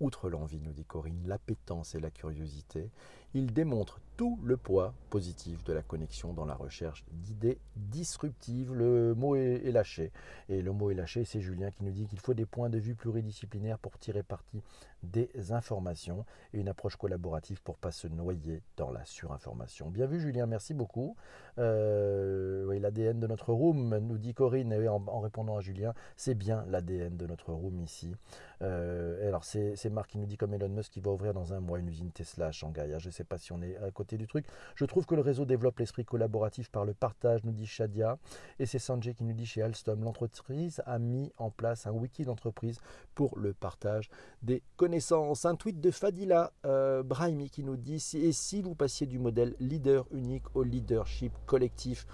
Outre 0.00 0.28
l'envie, 0.28 0.60
nous 0.60 0.72
dit 0.72 0.84
Corinne, 0.84 1.22
l'appétence 1.24 1.94
et 1.94 2.00
la 2.00 2.10
curiosité, 2.10 2.90
il 3.34 3.52
démontre 3.52 4.00
tout 4.16 4.38
le 4.44 4.56
poids 4.56 4.94
positif 5.10 5.62
de 5.64 5.72
la 5.72 5.82
connexion 5.82 6.32
dans 6.32 6.44
la 6.44 6.54
recherche 6.54 7.04
d'idées 7.12 7.58
disruptives. 7.76 8.72
Le 8.72 9.14
mot 9.14 9.36
est, 9.36 9.70
lâché. 9.70 10.12
Et 10.48 10.62
le 10.62 10.72
mot 10.72 10.90
est 10.90 10.94
lâché, 10.94 11.24
c'est 11.24 11.40
Julien 11.40 11.70
qui 11.70 11.84
nous 11.84 11.90
dit 11.90 12.06
qu'il 12.06 12.20
faut 12.20 12.34
des 12.34 12.46
points 12.46 12.70
de 12.70 12.78
vue 12.78 12.94
pluridisciplinaires 12.94 13.78
pour 13.78 13.98
tirer 13.98 14.22
parti 14.22 14.62
des 15.02 15.52
informations 15.52 16.24
et 16.52 16.60
une 16.60 16.68
approche 16.68 16.96
collaborative 16.96 17.62
pour 17.62 17.76
pas 17.76 17.90
se 17.90 18.08
noyer 18.08 18.62
dans 18.76 18.90
la 18.90 19.04
surinformation. 19.04 19.90
Bien 19.90 20.06
vu 20.06 20.18
Julien, 20.18 20.46
merci 20.46 20.74
beaucoup. 20.74 21.16
Euh, 21.58 22.64
oui, 22.66 22.78
l'ADN 22.78 23.20
de 23.20 23.26
notre 23.26 23.52
room, 23.52 23.98
nous 23.98 24.18
dit 24.18 24.32
Corinne, 24.32 24.72
en, 24.88 25.20
répondant 25.20 25.56
à 25.56 25.60
Julien, 25.60 25.92
c'est 26.16 26.34
bien 26.34 26.64
l'ADN 26.68 27.16
de 27.16 27.26
notre 27.26 27.52
room 27.52 27.80
ici. 27.80 28.14
Euh, 28.62 29.28
alors 29.28 29.44
c'est 29.44 29.90
Marc 29.90 30.10
qui 30.10 30.18
nous 30.18 30.26
dit 30.26 30.36
comme 30.36 30.54
Elon 30.54 30.68
Musk 30.68 30.92
qui 30.92 31.00
va 31.00 31.10
ouvrir 31.10 31.34
dans 31.34 31.52
un 31.52 31.60
mois 31.60 31.78
une 31.78 31.88
usine 31.88 32.10
Tesla 32.10 32.46
à 32.46 32.52
Shanghai. 32.52 32.94
Je 32.98 33.10
sais 33.10 33.23
pas 33.24 33.38
si 33.38 33.52
on 33.52 33.62
est 33.62 33.76
à 33.78 33.90
côté 33.90 34.16
du 34.16 34.26
truc. 34.26 34.46
Je 34.74 34.84
trouve 34.84 35.06
que 35.06 35.14
le 35.14 35.20
réseau 35.20 35.44
développe 35.44 35.78
l'esprit 35.78 36.04
collaboratif 36.04 36.70
par 36.70 36.84
le 36.84 36.94
partage, 36.94 37.44
nous 37.44 37.52
dit 37.52 37.66
Shadia. 37.66 38.18
Et 38.58 38.66
c'est 38.66 38.78
Sanjay 38.78 39.14
qui 39.14 39.24
nous 39.24 39.32
dit 39.32 39.46
chez 39.46 39.62
Alstom, 39.62 40.02
l'entreprise 40.02 40.82
a 40.86 40.98
mis 40.98 41.32
en 41.38 41.50
place 41.50 41.86
un 41.86 41.92
wiki 41.92 42.24
d'entreprise 42.24 42.78
pour 43.14 43.38
le 43.38 43.52
partage 43.54 44.10
des 44.42 44.62
connaissances. 44.76 45.44
Un 45.44 45.56
tweet 45.56 45.80
de 45.80 45.90
Fadila 45.90 46.52
euh, 46.66 47.02
Brahimi 47.02 47.50
qui 47.50 47.64
nous 47.64 47.76
dit 47.76 48.02
et 48.14 48.32
si 48.32 48.62
vous 48.62 48.74
passiez 48.74 49.06
du 49.06 49.18
modèle 49.18 49.54
leader 49.60 50.06
unique 50.10 50.44
au 50.54 50.62
leadership 50.62 51.32
collectif? 51.46 52.06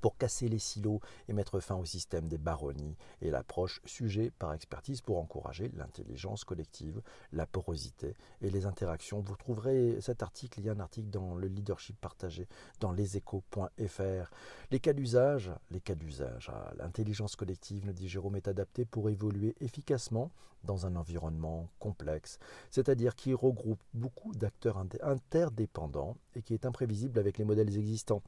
Pour 0.00 0.16
casser 0.16 0.48
les 0.48 0.58
silos 0.58 1.00
et 1.28 1.32
mettre 1.32 1.60
fin 1.60 1.76
au 1.76 1.84
système 1.84 2.28
des 2.28 2.38
baronnies 2.38 2.96
et 3.22 3.30
l'approche 3.30 3.80
sujet 3.84 4.30
par 4.38 4.52
expertise 4.54 5.00
pour 5.00 5.18
encourager 5.18 5.70
l'intelligence 5.76 6.44
collective, 6.44 7.02
la 7.32 7.46
porosité 7.46 8.14
et 8.42 8.50
les 8.50 8.66
interactions. 8.66 9.20
Vous 9.20 9.36
trouverez 9.36 10.00
cet 10.00 10.22
article, 10.22 10.60
il 10.60 10.66
y 10.66 10.68
a 10.68 10.72
un 10.72 10.80
article 10.80 11.10
dans 11.10 11.34
le 11.34 11.48
leadership 11.48 12.00
partagé 12.00 12.48
dans 12.80 12.92
leséchos.fr. 12.92 14.30
Les 14.70 14.80
cas 14.80 14.92
d'usage, 14.92 15.52
les 15.70 15.80
cas 15.80 15.94
d'usage, 15.94 16.50
ah, 16.52 16.72
l'intelligence 16.78 17.36
collective, 17.36 17.86
nous 17.86 17.92
dit 17.92 18.08
Jérôme, 18.08 18.36
est 18.36 18.48
adaptée 18.48 18.84
pour 18.84 19.10
évoluer 19.10 19.54
efficacement 19.60 20.30
dans 20.64 20.86
un 20.86 20.96
environnement 20.96 21.68
complexe, 21.78 22.38
c'est-à-dire 22.70 23.14
qui 23.14 23.32
regroupe 23.32 23.80
beaucoup 23.94 24.34
d'acteurs 24.34 24.84
interdépendants 25.02 26.16
et 26.36 26.42
qui 26.42 26.54
est 26.54 26.66
imprévisible 26.66 27.18
avec 27.18 27.38
les 27.38 27.44
modèles 27.44 27.76
existants. 27.76 28.22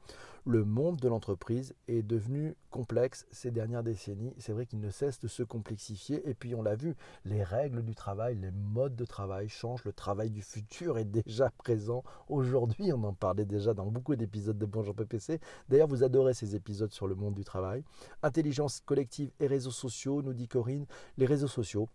Le 0.45 0.65
monde 0.65 0.97
de 0.97 1.07
l'entreprise 1.07 1.73
est 1.87 2.03
devenu 2.03 2.55
complexe 2.69 3.25
ces 3.31 3.51
dernières 3.51 3.83
décennies. 3.83 4.33
C'est 4.37 4.51
vrai 4.51 4.65
qu'il 4.65 4.79
ne 4.79 4.89
cesse 4.89 5.19
de 5.19 5.27
se 5.27 5.43
complexifier. 5.43 6.27
Et 6.29 6.33
puis 6.33 6.55
on 6.55 6.61
l'a 6.61 6.75
vu, 6.75 6.95
les 7.25 7.43
règles 7.43 7.83
du 7.83 7.95
travail, 7.95 8.35
les 8.35 8.51
modes 8.51 8.95
de 8.95 9.05
travail 9.05 9.47
changent. 9.49 9.85
Le 9.85 9.93
travail 9.93 10.29
du 10.29 10.41
futur 10.41 10.97
est 10.97 11.05
déjà 11.05 11.49
présent 11.57 12.03
aujourd'hui. 12.27 12.91
On 12.93 13.03
en 13.03 13.13
parlait 13.13 13.45
déjà 13.45 13.73
dans 13.73 13.85
beaucoup 13.85 14.15
d'épisodes 14.15 14.57
de 14.57 14.65
Bonjour 14.65 14.95
PPC. 14.95 15.39
D'ailleurs, 15.69 15.87
vous 15.87 16.03
adorez 16.03 16.33
ces 16.33 16.55
épisodes 16.55 16.91
sur 16.91 17.07
le 17.07 17.15
monde 17.15 17.35
du 17.35 17.43
travail. 17.43 17.83
Intelligence 18.21 18.81
collective 18.85 19.31
et 19.39 19.47
réseaux 19.47 19.71
sociaux, 19.71 20.21
nous 20.21 20.33
dit 20.33 20.47
Corinne. 20.47 20.85
Les 21.17 21.25
réseaux 21.25 21.47
sociaux, 21.47 21.89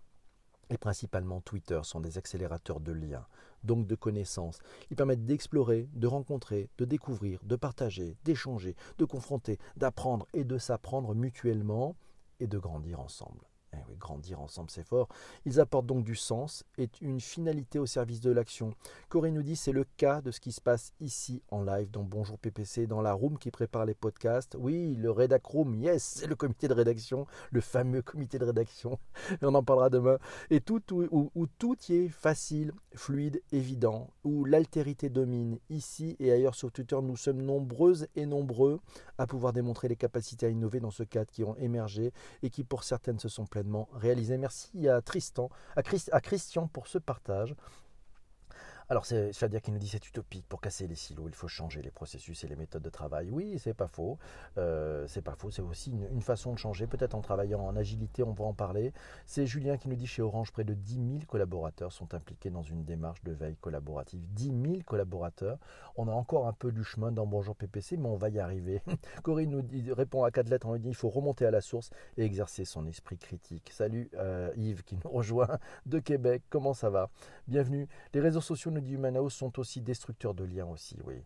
et 0.71 0.79
principalement 0.79 1.41
Twitter 1.41 1.81
sont 1.83 2.01
des 2.01 2.19
accélérateurs 2.19 2.81
de 2.81 2.93
liens, 2.93 3.27
donc 3.65 3.87
de 3.87 3.95
connaissances. 3.95 4.59
Ils 4.91 4.97
permettent 4.97 5.25
d'explorer, 5.25 5.89
de 5.95 6.07
rencontrer, 6.07 6.71
de 6.79 6.85
découvrir, 6.85 7.41
de 7.45 7.57
partager, 7.57 8.17
d'échanger, 8.25 8.77
de 8.99 9.05
confronter, 9.05 9.59
d'apprendre 9.77 10.27
et 10.35 10.45
de 10.45 10.59
s'apprendre 10.59 11.15
mutuellement 11.15 11.97
et 12.41 12.47
de 12.47 12.59
grandir 12.59 13.01
ensemble. 13.01 13.48
Eh 13.91 13.97
grandir 13.97 14.41
ensemble, 14.41 14.71
c'est 14.71 14.83
fort. 14.83 15.09
Ils 15.45 15.61
apportent 15.61 15.87
donc 15.87 16.05
du 16.05 16.15
sens 16.15 16.65
et 16.77 16.89
une 17.01 17.21
finalité 17.21 17.79
au 17.79 17.87
service 17.87 18.21
de 18.21 18.31
l'action. 18.31 18.75
Corinne 19.09 19.35
nous 19.35 19.43
dit 19.43 19.57
c'est 19.57 19.73
le 19.73 19.85
cas 19.97 20.21
de 20.21 20.31
ce 20.31 20.41
qui 20.41 20.53
se 20.53 20.61
passe 20.61 20.93
ici 21.01 21.43
en 21.51 21.63
live 21.63 21.91
dans 21.91 22.03
Bonjour 22.03 22.39
PPC, 22.39 22.87
dans 22.87 23.01
la 23.01 23.13
room 23.13 23.39
qui 23.39 23.51
prépare 23.51 23.85
les 23.85 23.95
podcasts. 23.95 24.57
Oui, 24.59 24.95
le 24.97 25.11
Redac 25.11 25.45
Room, 25.47 25.75
yes, 25.75 26.03
c'est 26.03 26.27
le 26.27 26.37
comité 26.37 26.69
de 26.69 26.75
rédaction, 26.75 27.27
le 27.51 27.61
fameux 27.61 28.03
comité 28.03 28.39
de 28.39 28.45
rédaction. 28.45 28.99
on 29.43 29.55
en 29.55 29.63
parlera 29.63 29.91
demain. 29.91 30.19
Et 30.51 30.61
tout 30.61 30.83
où, 30.93 31.47
tout 31.59 31.77
y 31.89 31.95
est 31.95 32.09
facile, 32.09 32.73
fluide, 32.95 33.43
évident, 33.53 34.11
où 34.25 34.45
l'altérité 34.45 35.09
domine. 35.09 35.59
Ici 35.71 36.17
et 36.19 36.33
ailleurs 36.33 36.55
sur 36.55 36.73
Twitter, 36.73 36.99
nous 37.03 37.17
sommes 37.17 37.43
nombreuses 37.43 38.07
et 38.17 38.27
nombreux 38.27 38.81
à 39.19 39.27
pouvoir 39.27 39.53
démontrer 39.53 39.89
les 39.89 39.97
capacités 39.97 40.47
à 40.47 40.49
innover 40.49 40.81
dans 40.81 40.91
ce 40.91 41.03
cadre 41.03 41.31
qui 41.31 41.45
ont 41.45 41.57
émergé 41.57 42.13
et 42.43 42.51
qui 42.51 42.65
pour 42.65 42.85
certaines 42.85 43.19
se 43.19 43.29
sont 43.29 43.47
réalisé. 43.93 44.39
Merci 44.39 44.89
à 44.89 45.01
Tristan, 45.03 45.51
à, 45.77 45.83
Christian 46.21 46.69
pour 46.69 46.87
ce 46.87 46.99
partage. 46.99 47.55
Alors, 48.91 49.05
c'est 49.05 49.35
Shadia 49.35 49.61
qui 49.61 49.71
nous 49.71 49.79
dit 49.79 49.87
c'est 49.87 50.09
utopique 50.09 50.47
pour 50.49 50.63
casser 50.63 50.87
les 50.87 50.95
silos, 50.95 51.29
il 51.29 51.35
faut 51.35 51.47
changer 51.47 51.83
les 51.83 51.91
processus 51.91 52.43
et 52.45 52.49
les 52.49 52.57
méthodes 52.57 52.83
de 52.83 52.89
travail. 52.89 53.29
Oui, 53.31 53.59
c'est 53.59 53.75
pas 53.75 53.87
faux. 53.87 54.17
Euh, 54.57 55.07
c'est 55.09 55.21
pas 55.21 55.35
faux. 55.35 55.51
C'est 55.51 55.61
aussi 55.61 55.91
une, 55.91 56.23
façon 56.23 56.55
de 56.55 56.59
changer, 56.59 56.87
peut-être 56.87 57.15
en 57.15 57.21
travaillant 57.21 57.61
en 57.61 57.77
agilité, 57.77 58.23
on 58.23 58.33
va 58.33 58.47
en 58.47 58.55
parler. 58.55 58.95
C'est 59.27 59.45
Julien 59.45 59.77
qui 59.77 59.91
nous 59.91 59.95
dit 59.95 60.07
chez 60.07 60.23
Orange, 60.23 60.53
près 60.53 60.65
de 60.65 60.73
10 60.73 60.95
000 60.95 61.07
collaborateurs 61.29 61.93
sont 61.93 62.15
impliqués 62.15 62.49
dans 62.49 62.63
une 62.63 62.83
démarche 62.83 63.23
de 63.25 63.33
veille 63.33 63.57
collaborative. 63.57 64.23
10 64.33 64.45
000 64.47 64.83
collaborateurs. 64.87 65.59
On 65.97 66.09
a 66.09 66.13
encore 66.13 66.49
un 66.49 66.55
peu 66.55 66.73
du 66.73 66.83
chemin 66.83 67.13
dans 67.13 67.27
Bonjour 67.27 67.57
PPC, 67.57 67.99
mais 67.99 68.09
on 68.09 68.17
va 68.17 68.31
y 68.31 68.39
arriver. 68.39 68.81
Corinne 69.23 69.51
nous 69.51 69.95
répond 69.95 70.25
à 70.25 70.31
quatre 70.31 70.49
lettres, 70.49 70.67
on 70.67 70.73
lui 70.73 70.81
dit 70.81 70.89
il 70.89 70.95
faut 70.95 71.11
remonter 71.11 71.45
à 71.45 71.51
la 71.51 71.61
source 71.61 71.91
et 72.17 72.25
exercer 72.25 72.65
son 72.65 72.87
esprit 72.87 73.19
critique. 73.19 73.71
Salut 73.71 74.09
euh, 74.15 74.51
Yves 74.57 74.83
qui 74.83 74.97
nous 74.97 75.11
rejoint 75.11 75.59
de 75.85 75.99
Québec. 75.99 76.43
Comment 76.49 76.73
ça 76.73 76.89
va? 76.89 77.11
Bienvenue. 77.49 77.87
Les 78.15 78.21
réseaux 78.21 78.41
sociaux 78.41 78.71
nous 78.71 78.78
dit 78.81 78.93
Humanaos 78.93 79.31
sont 79.31 79.59
aussi 79.59 79.81
destructeurs 79.81 80.35
de 80.35 80.45
liens 80.45 80.67
aussi, 80.67 80.97
oui. 81.05 81.23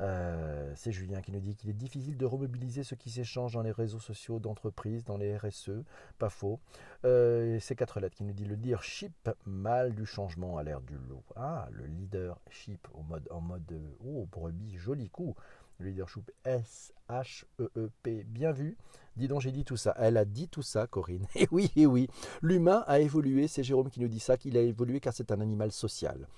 Euh, 0.00 0.72
c'est 0.74 0.90
Julien 0.90 1.20
qui 1.20 1.30
nous 1.30 1.40
dit 1.40 1.54
qu'il 1.54 1.70
est 1.70 1.74
difficile 1.74 2.16
de 2.16 2.26
remobiliser 2.26 2.82
ce 2.82 2.94
qui 2.94 3.10
s'échange 3.10 3.52
dans 3.52 3.62
les 3.62 3.70
réseaux 3.70 4.00
sociaux 4.00 4.40
d'entreprise, 4.40 5.04
dans 5.04 5.16
les 5.16 5.36
RSE, 5.36 5.84
pas 6.18 6.30
faux. 6.30 6.58
Euh, 7.04 7.58
c'est 7.60 7.76
quatre 7.76 8.00
lettres 8.00 8.16
qui 8.16 8.24
nous 8.24 8.32
dit 8.32 8.44
le 8.44 8.56
leadership 8.56 9.30
mal 9.46 9.94
du 9.94 10.04
changement 10.04 10.58
à 10.58 10.62
l'ère 10.62 10.80
du 10.80 10.96
loup. 11.08 11.22
Ah, 11.36 11.68
le 11.70 11.86
leadership 11.86 12.88
au 12.94 13.02
mode, 13.02 13.28
en 13.30 13.40
mode 13.40 13.80
oh 14.04 14.26
brebis, 14.30 14.76
joli 14.76 15.08
coup. 15.10 15.34
Le 15.78 15.86
leadership 15.86 16.30
S-H-E-E-P, 16.44 18.24
bien 18.24 18.52
vu. 18.52 18.76
Dis 19.16 19.26
donc, 19.28 19.40
j'ai 19.40 19.50
dit 19.52 19.64
tout 19.64 19.76
ça. 19.76 19.94
Elle 19.98 20.16
a 20.16 20.24
dit 20.24 20.48
tout 20.48 20.62
ça, 20.62 20.86
Corinne. 20.86 21.26
Et 21.34 21.48
oui, 21.50 21.70
et 21.76 21.86
oui. 21.86 22.08
L'humain 22.42 22.84
a 22.86 23.00
évolué, 23.00 23.48
c'est 23.48 23.62
Jérôme 23.62 23.90
qui 23.90 24.00
nous 24.00 24.08
dit 24.08 24.20
ça, 24.20 24.36
qu'il 24.36 24.56
a 24.56 24.60
évolué 24.60 25.00
car 25.00 25.12
c'est 25.12 25.32
un 25.32 25.40
animal 25.40 25.72
social 25.72 26.28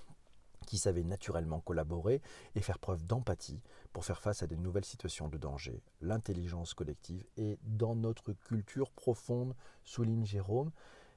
qui 0.66 0.78
savait 0.78 1.04
naturellement 1.04 1.60
collaborer 1.60 2.20
et 2.54 2.60
faire 2.60 2.78
preuve 2.78 3.04
d'empathie 3.06 3.62
pour 3.92 4.04
faire 4.04 4.20
face 4.20 4.42
à 4.42 4.46
de 4.46 4.56
nouvelles 4.56 4.84
situations 4.84 5.28
de 5.28 5.38
danger. 5.38 5.82
L'intelligence 6.02 6.74
collective 6.74 7.24
est 7.38 7.58
dans 7.62 7.94
notre 7.94 8.32
culture 8.32 8.90
profonde, 8.90 9.54
souligne 9.84 10.26
Jérôme. 10.26 10.70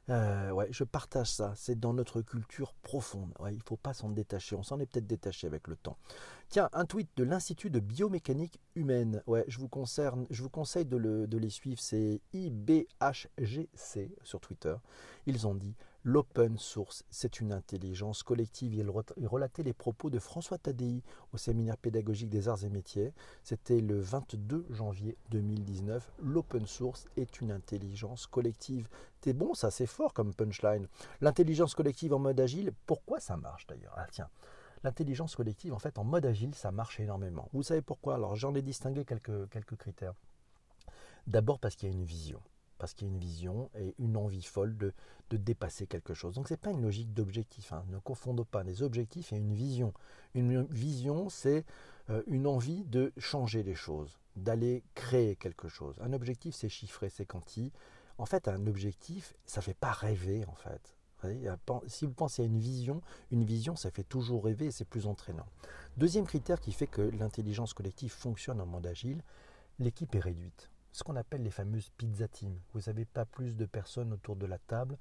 Euh, 0.09 0.49
ouais, 0.51 0.67
je 0.71 0.83
partage 0.83 1.31
ça. 1.31 1.53
C'est 1.55 1.79
dans 1.79 1.93
notre 1.93 2.21
culture 2.21 2.73
profonde. 2.73 3.31
il 3.47 3.57
ne 3.57 3.63
faut 3.63 3.77
pas 3.77 3.93
s'en 3.93 4.09
détacher. 4.09 4.55
On 4.55 4.63
s'en 4.63 4.79
est 4.79 4.87
peut-être 4.87 5.05
détaché 5.05 5.45
avec 5.45 5.67
le 5.67 5.75
temps. 5.75 5.97
Tiens, 6.49 6.69
un 6.73 6.85
tweet 6.85 7.09
de 7.15 7.23
l'Institut 7.23 7.69
de 7.69 7.79
biomécanique 7.79 8.59
humaine. 8.75 9.21
Ouais, 9.27 9.45
je 9.47 9.59
vous, 9.59 9.67
concerne, 9.67 10.25
je 10.31 10.41
vous 10.41 10.49
conseille 10.49 10.85
de, 10.85 10.97
le, 10.97 11.27
de 11.27 11.37
les 11.37 11.51
suivre. 11.51 11.79
C'est 11.79 12.21
IBHGC 12.33 14.15
sur 14.23 14.39
Twitter. 14.39 14.75
Ils 15.27 15.45
ont 15.45 15.53
dit 15.53 15.75
L'open 16.05 16.57
source, 16.57 17.03
c'est 17.09 17.41
une 17.41 17.51
intelligence 17.51 18.23
collective. 18.23 18.73
Il 18.73 19.27
relatait 19.27 19.63
les 19.63 19.73
propos 19.73 20.09
de 20.09 20.17
François 20.17 20.57
Tadei 20.57 21.03
au 21.33 21.37
séminaire 21.37 21.75
pédagogique 21.75 22.29
des 22.29 22.47
arts 22.47 22.63
et 22.63 22.69
métiers. 22.69 23.13
C'était 23.43 23.81
le 23.81 23.99
22 23.99 24.65
janvier 24.69 25.17
2019. 25.31 26.09
L'open 26.19 26.65
source 26.65 27.05
est 27.17 27.41
une 27.41 27.51
intelligence 27.51 28.27
collective. 28.27 28.87
C'est 29.21 29.33
bon, 29.33 29.53
ça, 29.53 29.71
c'est 29.71 29.85
fort 29.85 30.13
comme 30.13 30.33
punchline. 30.33 30.87
L'intelligence 31.19 31.75
collective 31.75 32.13
en 32.13 32.19
mode 32.19 32.39
agile, 32.39 32.71
pourquoi 32.85 33.19
ça 33.19 33.35
marche 33.35 33.67
d'ailleurs? 33.67 33.93
Ah 33.97 34.07
tiens, 34.09 34.29
l'intelligence 34.85 35.35
collective, 35.35 35.73
en 35.73 35.79
fait, 35.79 35.99
en 35.99 36.05
mode 36.05 36.25
agile, 36.25 36.55
ça 36.55 36.71
marche 36.71 37.01
énormément. 37.01 37.49
Vous 37.51 37.63
savez 37.63 37.81
pourquoi? 37.81 38.15
Alors, 38.15 38.37
j'en 38.37 38.55
ai 38.55 38.61
distingué 38.61 39.03
quelques, 39.03 39.49
quelques 39.49 39.75
critères. 39.75 40.13
D'abord 41.27 41.59
parce 41.59 41.75
qu'il 41.75 41.89
y 41.89 41.91
a 41.91 41.95
une 41.95 42.05
vision 42.05 42.41
parce 42.79 42.93
qu'il 42.93 43.07
y 43.07 43.11
a 43.11 43.13
une 43.13 43.19
vision 43.19 43.69
et 43.77 43.93
une 43.99 44.17
envie 44.17 44.41
folle 44.41 44.75
de, 44.77 44.93
de 45.29 45.37
dépasser 45.37 45.85
quelque 45.85 46.13
chose. 46.13 46.33
Donc 46.33 46.47
ce 46.47 46.53
n'est 46.53 46.57
pas 46.57 46.71
une 46.71 46.81
logique 46.81 47.13
d'objectif, 47.13 47.71
hein. 47.73 47.85
ne 47.89 47.99
confondons 47.99 48.45
pas 48.45 48.63
les 48.63 48.81
objectifs 48.81 49.31
et 49.33 49.37
une 49.37 49.53
vision. 49.53 49.93
Une 50.33 50.63
vision, 50.63 51.29
c'est 51.29 51.65
euh, 52.09 52.23
une 52.25 52.47
envie 52.47 52.85
de 52.85 53.11
changer 53.17 53.61
les 53.61 53.75
choses, 53.75 54.17
d'aller 54.35 54.83
créer 54.95 55.35
quelque 55.35 55.67
chose. 55.67 55.95
Un 56.01 56.13
objectif, 56.13 56.55
c'est 56.55 56.69
chiffré, 56.69 57.09
c'est 57.09 57.25
quanti. 57.25 57.71
En 58.17 58.25
fait, 58.25 58.47
un 58.47 58.65
objectif, 58.65 59.35
ça 59.45 59.59
ne 59.59 59.65
fait 59.65 59.77
pas 59.77 59.91
rêver, 59.91 60.45
en 60.45 60.55
fait. 60.55 60.95
Si 61.87 62.05
vous 62.05 62.13
pensez 62.13 62.43
à 62.43 62.45
une 62.45 62.59
vision, 62.59 63.01
une 63.29 63.43
vision, 63.43 63.75
ça 63.75 63.91
fait 63.91 64.05
toujours 64.05 64.45
rêver 64.45 64.67
et 64.67 64.71
c'est 64.71 64.85
plus 64.85 65.05
entraînant. 65.05 65.47
Deuxième 65.97 66.25
critère 66.25 66.61
qui 66.61 66.71
fait 66.71 66.87
que 66.87 67.01
l'intelligence 67.01 67.73
collective 67.73 68.11
fonctionne 68.11 68.61
en 68.61 68.65
mode 68.65 68.87
agile, 68.87 69.21
l'équipe 69.79 70.15
est 70.15 70.19
réduite 70.19 70.69
qu'on 71.03 71.15
appelle 71.15 71.43
les 71.43 71.51
fameuses 71.51 71.89
pizza 71.97 72.27
teams. 72.27 72.59
Vous 72.73 72.81
n'avez 72.87 73.05
pas 73.05 73.25
plus 73.25 73.55
de 73.55 73.65
personnes 73.65 74.13
autour 74.13 74.35
de 74.35 74.45
la 74.45 74.57
table 74.57 74.97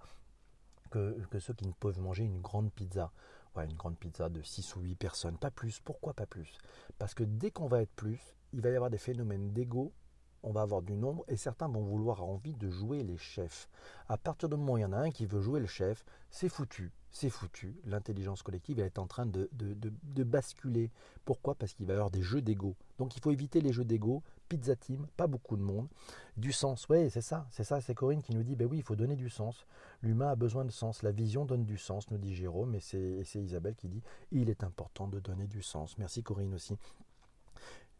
que, 0.90 1.16
ceux 1.38 1.54
qui 1.54 1.66
ne 1.66 1.72
peuvent 1.72 2.00
manger 2.00 2.24
une 2.24 2.40
grande 2.40 2.72
pizza. 2.72 3.12
Ouais, 3.56 3.64
une 3.64 3.76
grande 3.76 3.98
pizza 3.98 4.28
de 4.28 4.42
6 4.42 4.76
ou 4.76 4.80
8 4.80 4.94
personnes, 4.96 5.38
pas 5.38 5.50
plus. 5.50 5.80
Pourquoi 5.80 6.14
pas 6.14 6.26
plus? 6.26 6.58
Parce 6.98 7.14
que 7.14 7.24
dès 7.24 7.50
qu'on 7.50 7.66
va 7.66 7.82
être 7.82 7.94
plus, 7.94 8.20
il 8.52 8.60
va 8.60 8.70
y 8.70 8.76
avoir 8.76 8.90
des 8.90 8.98
phénomènes 8.98 9.52
d'ego, 9.52 9.92
on 10.42 10.52
va 10.52 10.62
avoir 10.62 10.82
du 10.82 10.94
nombre 10.96 11.24
et 11.28 11.36
certains 11.36 11.68
vont 11.68 11.82
vouloir 11.82 12.22
envie 12.22 12.54
de 12.54 12.70
jouer 12.70 13.02
les 13.02 13.16
chefs. 13.16 13.68
À 14.08 14.16
partir 14.16 14.48
du 14.48 14.56
moment 14.56 14.74
où 14.74 14.78
il 14.78 14.82
y 14.82 14.84
en 14.84 14.92
a 14.92 14.98
un 14.98 15.10
qui 15.10 15.26
veut 15.26 15.40
jouer 15.40 15.60
le 15.60 15.66
chef, 15.66 16.04
c'est 16.30 16.48
foutu 16.48 16.92
c'est 17.10 17.30
foutu. 17.30 17.74
L'intelligence 17.84 18.42
collective 18.42 18.80
est 18.80 18.98
en 18.98 19.06
train 19.06 19.26
de, 19.26 19.48
de, 19.52 20.24
basculer. 20.24 20.90
Pourquoi? 21.24 21.54
Parce 21.54 21.72
qu'il 21.72 21.86
va 21.86 21.94
y 21.94 21.96
avoir 21.96 22.10
des 22.10 22.22
jeux 22.22 22.42
d'ego. 22.42 22.76
Donc 22.98 23.16
il 23.16 23.22
faut 23.22 23.30
éviter 23.30 23.60
les 23.60 23.72
jeux 23.72 23.84
d'ego. 23.84 24.22
Pizza 24.48 24.76
team, 24.76 25.06
pas 25.16 25.26
beaucoup 25.26 25.56
de 25.56 25.62
monde. 25.62 25.88
Du 26.36 26.52
sens, 26.52 26.88
oui, 26.88 27.10
c'est 27.10 27.20
ça. 27.20 27.46
C'est 27.50 27.64
ça, 27.64 27.80
c'est 27.80 27.94
Corinne 27.94 28.22
qui 28.22 28.34
nous 28.34 28.42
dit, 28.42 28.56
ben 28.56 28.66
oui, 28.66 28.78
il 28.78 28.82
faut 28.82 28.96
donner 28.96 29.16
du 29.16 29.28
sens. 29.28 29.66
L'humain 30.02 30.28
a 30.28 30.36
besoin 30.36 30.64
de 30.64 30.70
sens. 30.70 31.02
La 31.02 31.12
vision 31.12 31.44
donne 31.44 31.64
du 31.64 31.76
sens, 31.76 32.10
nous 32.10 32.18
dit 32.18 32.34
Jérôme. 32.34 32.74
Et 32.74 32.80
c'est 32.80 33.42
Isabelle 33.42 33.74
qui 33.74 33.88
dit, 33.88 34.02
il 34.32 34.48
est 34.48 34.64
important 34.64 35.08
de 35.08 35.20
donner 35.20 35.46
du 35.46 35.62
sens. 35.62 35.98
Merci 35.98 36.22
Corinne 36.22 36.54
aussi. 36.54 36.76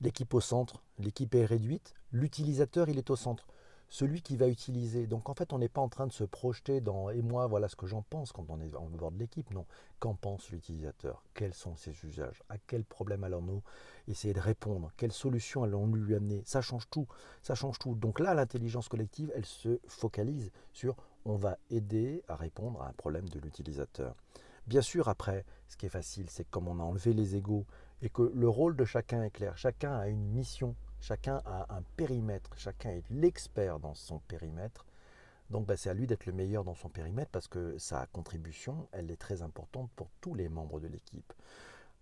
L'équipe 0.00 0.32
au 0.34 0.40
centre, 0.40 0.82
l'équipe 0.98 1.34
est 1.34 1.44
réduite. 1.44 1.94
L'utilisateur, 2.12 2.88
il 2.88 2.98
est 2.98 3.10
au 3.10 3.16
centre 3.16 3.46
celui 3.88 4.20
qui 4.20 4.36
va 4.36 4.48
utiliser. 4.48 5.06
Donc 5.06 5.28
en 5.28 5.34
fait, 5.34 5.52
on 5.52 5.58
n'est 5.58 5.68
pas 5.68 5.80
en 5.80 5.88
train 5.88 6.06
de 6.06 6.12
se 6.12 6.24
projeter 6.24 6.80
dans 6.80 7.10
et 7.10 7.22
moi, 7.22 7.46
voilà 7.46 7.68
ce 7.68 7.76
que 7.76 7.86
j'en 7.86 8.02
pense 8.02 8.32
quand 8.32 8.46
on 8.48 8.60
est 8.60 8.74
en 8.74 8.86
bord 8.86 9.10
de 9.10 9.18
l'équipe. 9.18 9.50
Non, 9.50 9.66
qu'en 9.98 10.14
pense 10.14 10.50
l'utilisateur? 10.50 11.22
Quels 11.34 11.54
sont 11.54 11.76
ses 11.76 11.94
usages? 12.04 12.42
À 12.48 12.58
quel 12.58 12.84
problème 12.84 13.24
allons-nous 13.24 13.62
essayer 14.06 14.34
de 14.34 14.40
répondre? 14.40 14.92
Quelles 14.96 15.12
solutions 15.12 15.64
allons-nous 15.64 15.96
lui 15.96 16.14
amener? 16.14 16.42
Ça 16.44 16.60
change 16.60 16.88
tout. 16.90 17.06
Ça 17.42 17.54
change 17.54 17.78
tout. 17.78 17.94
Donc 17.94 18.20
là, 18.20 18.34
l'intelligence 18.34 18.88
collective, 18.88 19.32
elle 19.34 19.46
se 19.46 19.80
focalise 19.88 20.50
sur 20.72 20.96
on 21.24 21.36
va 21.36 21.58
aider 21.70 22.22
à 22.28 22.36
répondre 22.36 22.80
à 22.82 22.88
un 22.88 22.92
problème 22.92 23.28
de 23.28 23.40
l'utilisateur. 23.40 24.14
Bien 24.66 24.82
sûr, 24.82 25.08
après, 25.08 25.46
ce 25.66 25.76
qui 25.76 25.86
est 25.86 25.90
facile, 25.90 26.28
c'est 26.28 26.48
comme 26.50 26.68
on 26.68 26.78
a 26.78 26.82
enlevé 26.82 27.14
les 27.14 27.36
égaux 27.36 27.64
et 28.02 28.08
que 28.08 28.30
le 28.34 28.48
rôle 28.48 28.76
de 28.76 28.84
chacun 28.84 29.22
est 29.22 29.30
clair. 29.30 29.56
Chacun 29.56 29.92
a 29.92 30.08
une 30.08 30.26
mission 30.30 30.74
Chacun 31.00 31.40
a 31.46 31.74
un 31.74 31.82
périmètre, 31.96 32.50
chacun 32.56 32.90
est 32.90 33.08
l'expert 33.10 33.78
dans 33.78 33.94
son 33.94 34.18
périmètre. 34.18 34.84
Donc 35.50 35.66
bah, 35.66 35.76
c'est 35.76 35.88
à 35.88 35.94
lui 35.94 36.06
d'être 36.06 36.26
le 36.26 36.32
meilleur 36.32 36.64
dans 36.64 36.74
son 36.74 36.88
périmètre 36.88 37.30
parce 37.30 37.48
que 37.48 37.78
sa 37.78 38.06
contribution, 38.06 38.88
elle 38.92 39.10
est 39.10 39.16
très 39.16 39.42
importante 39.42 39.90
pour 39.96 40.10
tous 40.20 40.34
les 40.34 40.48
membres 40.48 40.80
de 40.80 40.88
l'équipe. 40.88 41.32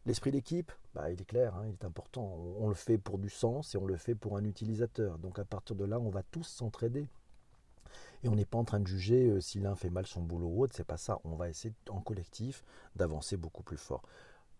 L'esprit 0.07 0.31
d'équipe, 0.31 0.73
bah, 0.95 1.11
il 1.11 1.21
est 1.21 1.27
clair, 1.27 1.55
hein, 1.55 1.67
il 1.67 1.73
est 1.73 1.85
important. 1.85 2.25
On, 2.59 2.69
le 2.69 2.75
fait 2.75 2.97
pour 2.97 3.19
du 3.19 3.29
sens 3.29 3.75
et 3.75 3.79
on 3.79 3.87
le 3.87 3.97
fait 3.97 4.15
pour 4.15 4.37
un 4.37 4.45
utilisateur. 4.45 5.19
Donc 5.19 5.39
à 5.39 5.45
partir 5.45 5.77
de 5.77 5.85
là, 5.85 6.01
on 6.01 6.11
va 6.11 6.23
tous 6.23 6.45
s'entraider. 6.45 7.07
Et 8.25 8.29
on 8.29 8.35
n'est 8.35 8.45
pas 8.45 8.59
en 8.59 8.65
train 8.65 8.81
de 8.81 8.87
juger 8.87 9.29
euh, 9.29 9.41
si 9.41 9.61
l'un 9.61 9.77
fait 9.77 9.91
mal 9.91 10.07
son 10.07 10.23
boulot 10.23 10.49
ou 10.49 10.63
autre, 10.63 10.75
c'est 10.75 10.87
pas 10.87 10.97
ça. 10.97 11.21
On 11.25 11.37
va 11.37 11.49
essayer 11.49 11.75
en 11.91 12.01
collectif 12.01 12.65
d'avancer 12.97 13.37
beaucoup 13.37 13.63
plus 13.63 13.77
fort. 13.77 14.03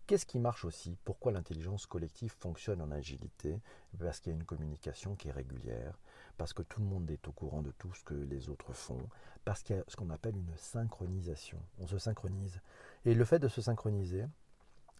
Qu'est-ce 0.07 0.25
qui 0.25 0.39
marche 0.39 0.63
aussi? 0.63 0.95
Pourquoi 1.03 1.33
l'intelligence 1.33 1.85
collective 1.85 2.33
fonctionne 2.39 2.81
en 2.81 2.91
agilité? 2.91 3.59
Parce 3.99 4.21
qu'il 4.21 4.31
y 4.31 4.35
a 4.35 4.39
une 4.39 4.45
communication 4.45 5.15
qui 5.15 5.27
est 5.27 5.33
régulière, 5.33 5.99
parce 6.37 6.53
que 6.53 6.61
tout 6.61 6.79
le 6.79 6.87
monde 6.87 7.11
est 7.11 7.27
au 7.27 7.33
courant 7.33 7.61
de 7.61 7.71
tout 7.71 7.93
ce 7.93 8.05
que 8.05 8.13
les 8.13 8.47
autres 8.47 8.71
font, 8.71 9.09
parce 9.43 9.63
qu'il 9.63 9.75
y 9.75 9.79
a 9.79 9.83
ce 9.85 9.97
qu'on 9.97 10.09
appelle 10.09 10.37
une 10.37 10.55
synchronisation. 10.55 11.59
On 11.79 11.87
se 11.87 11.97
synchronise. 11.97 12.61
Et 13.03 13.13
le 13.15 13.25
fait 13.25 13.39
de 13.39 13.49
se 13.49 13.59
synchroniser, 13.59 14.23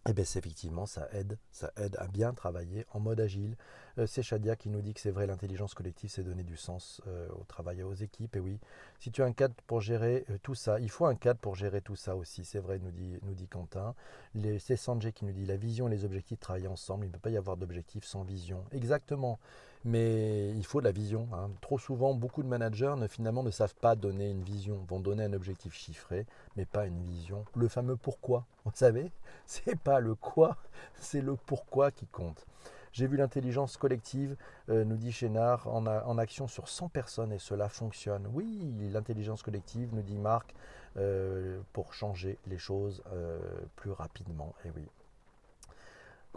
eh 0.08 0.14
bien, 0.14 0.24
effectivement, 0.24 0.86
ça 0.86 1.10
aide, 1.12 1.38
ça 1.52 1.72
aide 1.78 1.96
à 2.00 2.08
bien 2.08 2.34
travailler 2.34 2.86
en 2.94 3.00
mode 3.00 3.20
agile. 3.20 3.56
Euh, 3.98 4.08
c'est 4.08 4.24
Shadia 4.24 4.56
qui 4.56 4.70
nous 4.70 4.82
dit 4.82 4.94
que 4.94 5.02
c'est 5.02 5.12
vrai, 5.12 5.28
l'intelligence 5.28 5.74
collective, 5.74 6.10
c'est 6.10 6.24
donner 6.24 6.44
du 6.44 6.56
sens 6.56 7.02
euh, 7.08 7.28
au 7.30 7.44
travail 7.44 7.80
et 7.80 7.84
aux 7.84 7.94
équipes. 7.94 8.36
Et 8.36 8.40
oui, 8.40 8.60
si 9.00 9.12
tu 9.12 9.22
as 9.22 9.26
un 9.26 9.34
cadre 9.34 9.56
pour 9.66 9.82
gérer 9.82 10.26
euh, 10.30 10.38
tout 10.44 10.56
ça, 10.56 10.80
il 10.80 10.90
faut 10.90 11.06
un 11.06 11.16
cadre 11.16 11.40
pour 11.40 11.56
gérer 11.56 11.82
tout 11.82 11.96
ça 11.96 12.16
aussi. 12.16 12.46
C'est 12.46 12.60
vrai, 12.60 12.80
nous 12.80 12.92
dit, 12.92 13.18
nous 13.24 13.34
dit 13.34 13.48
Quentin. 13.48 13.96
C'est 14.60 14.78
Sanjay 14.78 15.12
qui 15.12 15.26
nous 15.26 15.34
dit 15.34 15.46
la 15.46 15.58
vision 15.58 15.88
et 15.88 15.92
les 15.92 16.06
objectifs 16.06 16.40
travaillent 16.40 16.68
ensemble. 16.68 17.06
Il 17.06 17.10
ne 17.10 17.14
peut 17.14 17.20
pas 17.20 17.32
y 17.32 17.38
avoir 17.38 17.58
d'objectifs 17.58 18.06
sans 18.06 18.24
vision. 18.24 18.64
Exactement 18.72 19.40
mais 19.88 20.50
il 20.50 20.66
faut 20.66 20.82
de 20.82 20.86
la 20.86 20.92
vision. 20.92 21.30
Hein. 21.34 21.50
Trop 21.62 21.80
souvent, 21.80 22.14
beaucoup 22.14 22.44
de 22.44 22.48
managers 22.48 22.96
ne, 22.98 23.08
finalement 23.08 23.42
ne 23.42 23.52
savent 23.52 23.76
pas 23.76 23.96
donner 23.96 24.30
une 24.30 24.44
vision, 24.44 24.86
vont 24.90 25.00
donner 25.00 25.24
un 25.24 25.34
objectif 25.34 25.74
chiffré, 25.74 26.26
mais 26.58 26.66
pas 26.66 26.86
une 26.86 27.02
vision. 27.04 27.46
Le 27.56 27.70
fameux 27.70 27.96
pourquoi, 27.96 28.46
vous 28.66 28.72
savez, 28.74 29.12
c'est 29.46 29.80
pas 29.80 30.02
le 30.02 30.14
quoi, 30.14 30.58
c'est 31.00 31.22
le 31.22 31.36
pourquoi 31.36 31.92
qui 31.92 32.06
compte. 32.06 32.46
J'ai 32.92 33.08
vu 33.08 33.16
l'intelligence 33.16 33.78
collective, 33.78 34.36
euh, 34.70 34.84
nous 34.84 34.98
dit 34.98 35.12
Chénard, 35.12 35.68
en, 35.68 36.18
action 36.18 36.48
sur 36.48 36.68
100 36.68 36.90
personnes 36.90 37.32
et 37.32 37.40
cela 37.40 37.70
fonctionne. 37.70 38.28
Oui, 38.34 38.74
l'intelligence 38.92 39.44
collective, 39.44 39.90
nous 39.94 40.02
dit 40.02 40.18
Marc, 40.18 40.54
euh, 40.98 41.60
pour 41.74 41.94
changer 41.94 42.40
les 42.48 42.58
choses 42.58 43.04
euh, 43.14 43.40
plus 43.76 43.92
rapidement. 43.92 44.54
Et 44.66 44.72
oui. 44.76 44.88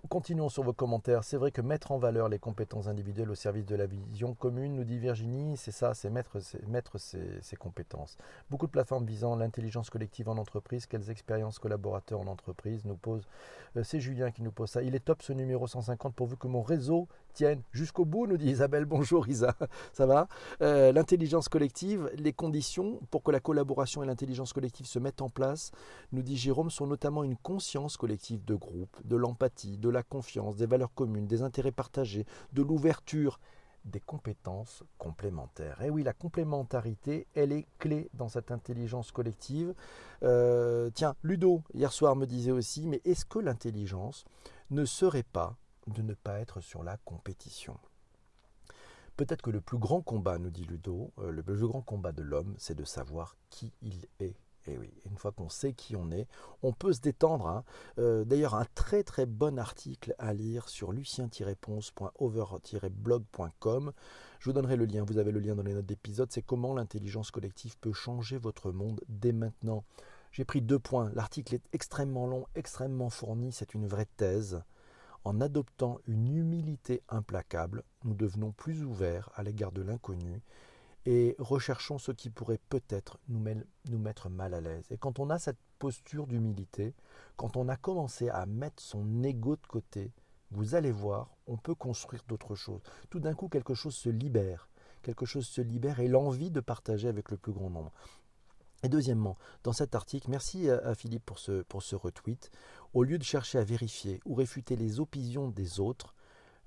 Continuons 0.08 0.48
sur 0.48 0.62
vos 0.62 0.72
commentaires. 0.72 1.24
C'est 1.24 1.36
vrai 1.36 1.50
que 1.50 1.60
mettre 1.60 1.92
en 1.92 1.98
valeur 1.98 2.28
les 2.28 2.38
compétences 2.38 2.88
individuelles 2.88 3.30
au 3.30 3.34
service 3.34 3.66
de 3.66 3.76
la 3.76 3.86
vision 3.86 4.34
commune, 4.34 4.74
nous 4.74 4.84
dit 4.84 4.98
Virginie, 4.98 5.56
c'est 5.58 5.72
ça, 5.72 5.92
c'est 5.92 6.08
mettre, 6.08 6.38
mettre 6.66 6.98
ses, 6.98 7.56
compétences. 7.58 8.16
Beaucoup 8.48 8.66
de 8.66 8.72
plateformes 8.72 9.04
visant 9.04 9.36
l'intelligence 9.36 9.90
collective 9.90 10.28
en 10.28 10.38
entreprise, 10.38 10.86
quelles 10.86 11.10
expériences 11.10 11.58
collaborateurs 11.58 12.20
en 12.20 12.28
entreprise 12.28 12.86
nous 12.86 12.96
posent. 12.96 13.28
Euh, 13.76 13.84
c'est 13.84 14.00
Julien 14.00 14.30
qui 14.30 14.42
nous 14.42 14.52
pose 14.52 14.70
ça. 14.70 14.82
Il 14.82 14.94
est 14.94 15.04
top 15.04 15.22
ce 15.22 15.34
numéro 15.34 15.66
150 15.66 16.14
pourvu 16.14 16.36
que 16.36 16.48
mon 16.48 16.62
réseau 16.62 17.06
tienne 17.32 17.62
jusqu'au 17.72 18.04
bout, 18.04 18.26
nous 18.26 18.36
dit 18.36 18.50
Isabelle. 18.50 18.84
Bonjour 18.84 19.28
Isa, 19.28 19.54
ça 19.92 20.06
va 20.06 20.28
euh, 20.62 20.92
L'intelligence 20.92 21.48
collective, 21.48 22.10
les 22.16 22.32
conditions 22.32 23.00
pour 23.10 23.22
que 23.22 23.30
la 23.30 23.40
collaboration 23.40 24.02
et 24.02 24.06
l'intelligence 24.06 24.52
collective 24.52 24.86
se 24.86 24.98
mettent 24.98 25.22
en 25.22 25.28
place, 25.28 25.70
nous 26.12 26.22
dit 26.22 26.36
Jérôme, 26.36 26.70
sont 26.70 26.86
notamment 26.86 27.24
une 27.24 27.36
conscience 27.36 27.96
collective 27.96 28.44
de 28.44 28.54
groupe, 28.54 28.96
de 29.04 29.16
l'empathie, 29.16 29.78
de 29.78 29.88
la 29.88 30.02
confiance, 30.02 30.56
des 30.56 30.66
valeurs 30.66 30.94
communes, 30.94 31.26
des 31.26 31.42
intérêts 31.42 31.72
partagés, 31.72 32.26
de 32.52 32.62
l'ouverture, 32.62 33.38
des 33.84 34.00
compétences 34.00 34.82
complémentaires. 34.98 35.82
Et 35.82 35.90
oui, 35.90 36.02
la 36.02 36.12
complémentarité, 36.12 37.26
elle 37.34 37.52
est 37.52 37.66
clé 37.78 38.10
dans 38.14 38.28
cette 38.28 38.50
intelligence 38.50 39.10
collective. 39.12 39.74
Euh, 40.22 40.90
tiens, 40.94 41.14
Ludo, 41.22 41.62
hier 41.74 41.92
soir, 41.92 42.16
me 42.16 42.26
disait 42.26 42.50
aussi, 42.50 42.86
mais 42.86 43.00
est-ce 43.04 43.24
que 43.24 43.38
l'intelligence 43.38 44.24
ne 44.70 44.84
serait 44.84 45.22
pas 45.24 45.56
de 45.86 46.02
ne 46.02 46.14
pas 46.14 46.40
être 46.40 46.60
sur 46.60 46.82
la 46.82 46.96
compétition 46.98 47.78
Peut-être 49.16 49.42
que 49.42 49.50
le 49.50 49.60
plus 49.60 49.78
grand 49.78 50.00
combat, 50.00 50.38
nous 50.38 50.50
dit 50.50 50.64
Ludo, 50.64 51.12
euh, 51.18 51.30
le 51.30 51.42
plus 51.42 51.66
grand 51.66 51.82
combat 51.82 52.12
de 52.12 52.22
l'homme, 52.22 52.54
c'est 52.58 52.74
de 52.74 52.84
savoir 52.84 53.36
qui 53.50 53.72
il 53.82 54.06
est 54.18 54.36
et 54.66 54.72
eh 54.72 54.78
oui, 54.78 54.92
une 55.06 55.16
fois 55.16 55.32
qu'on 55.32 55.48
sait 55.48 55.72
qui 55.72 55.96
on 55.96 56.10
est, 56.10 56.28
on 56.62 56.74
peut 56.74 56.92
se 56.92 57.00
détendre. 57.00 57.46
Hein. 57.46 57.64
Euh, 57.98 58.24
d'ailleurs, 58.24 58.54
un 58.54 58.66
très 58.74 59.02
très 59.02 59.24
bon 59.24 59.58
article 59.58 60.14
à 60.18 60.34
lire 60.34 60.68
sur 60.68 60.92
lucien-ponce.over-blog.com. 60.92 63.92
Je 64.38 64.44
vous 64.44 64.52
donnerai 64.52 64.76
le 64.76 64.84
lien, 64.84 65.02
vous 65.02 65.16
avez 65.16 65.32
le 65.32 65.40
lien 65.40 65.54
dans 65.54 65.62
les 65.62 65.72
notes 65.72 65.86
d'épisode. 65.86 66.30
C'est 66.30 66.42
comment 66.42 66.74
l'intelligence 66.74 67.30
collective 67.30 67.78
peut 67.78 67.94
changer 67.94 68.36
votre 68.36 68.70
monde 68.70 69.00
dès 69.08 69.32
maintenant. 69.32 69.82
J'ai 70.30 70.44
pris 70.44 70.60
deux 70.60 70.78
points. 70.78 71.10
L'article 71.14 71.54
est 71.54 71.64
extrêmement 71.72 72.26
long, 72.26 72.44
extrêmement 72.54 73.08
fourni. 73.08 73.52
C'est 73.52 73.72
une 73.72 73.86
vraie 73.86 74.08
thèse. 74.18 74.62
En 75.24 75.40
adoptant 75.40 75.98
une 76.06 76.34
humilité 76.34 77.02
implacable, 77.08 77.84
nous 78.04 78.14
devenons 78.14 78.52
plus 78.52 78.84
ouverts 78.84 79.30
à 79.34 79.42
l'égard 79.42 79.70
de 79.70 79.82
l'inconnu 79.82 80.40
et 81.04 81.36
recherchons 81.38 81.98
ce 81.98 82.12
qui 82.12 82.30
pourrait 82.30 82.60
peut-être 82.68 83.18
nous, 83.28 83.40
mettre 83.98 84.30
mal 84.30 84.54
à 84.54 84.60
l'aise. 84.60 84.86
Et 84.90 84.96
quand 84.96 85.18
on 85.18 85.30
a 85.30 85.38
cette 85.38 85.58
posture 85.78 86.26
d'humilité, 86.26 86.94
quand 87.36 87.56
on 87.56 87.68
a 87.68 87.76
commencé 87.76 88.28
à 88.28 88.46
mettre 88.46 88.82
son 88.82 89.22
ego 89.22 89.56
de 89.56 89.66
côté, 89.66 90.10
vous 90.50 90.74
allez 90.74 90.92
voir, 90.92 91.36
on 91.46 91.56
peut 91.56 91.74
construire 91.74 92.22
d'autres 92.26 92.54
choses. 92.54 92.82
Tout 93.08 93.20
d'un 93.20 93.34
coup, 93.34 93.48
quelque 93.48 93.74
chose 93.74 93.94
se 93.94 94.08
libère. 94.08 94.68
Quelque 95.02 95.26
chose 95.26 95.46
se 95.46 95.60
libère 95.60 96.00
et 96.00 96.08
l'envie 96.08 96.50
de 96.50 96.60
partager 96.60 97.08
avec 97.08 97.30
le 97.30 97.36
plus 97.36 97.52
grand 97.52 97.70
nombre. 97.70 97.92
Et 98.82 98.88
deuxièmement, 98.88 99.36
dans 99.62 99.72
cet 99.72 99.94
article, 99.94 100.30
merci 100.30 100.70
à 100.70 100.94
Philippe 100.94 101.24
pour 101.24 101.38
ce, 101.38 101.94
retweet, 101.94 102.50
au 102.94 103.04
lieu 103.04 103.18
de 103.18 103.24
chercher 103.24 103.58
à 103.58 103.64
vérifier 103.64 104.20
ou 104.24 104.34
réfuter 104.34 104.76
les 104.76 105.00
opinions 105.00 105.48
des 105.48 105.80
autres, 105.80 106.14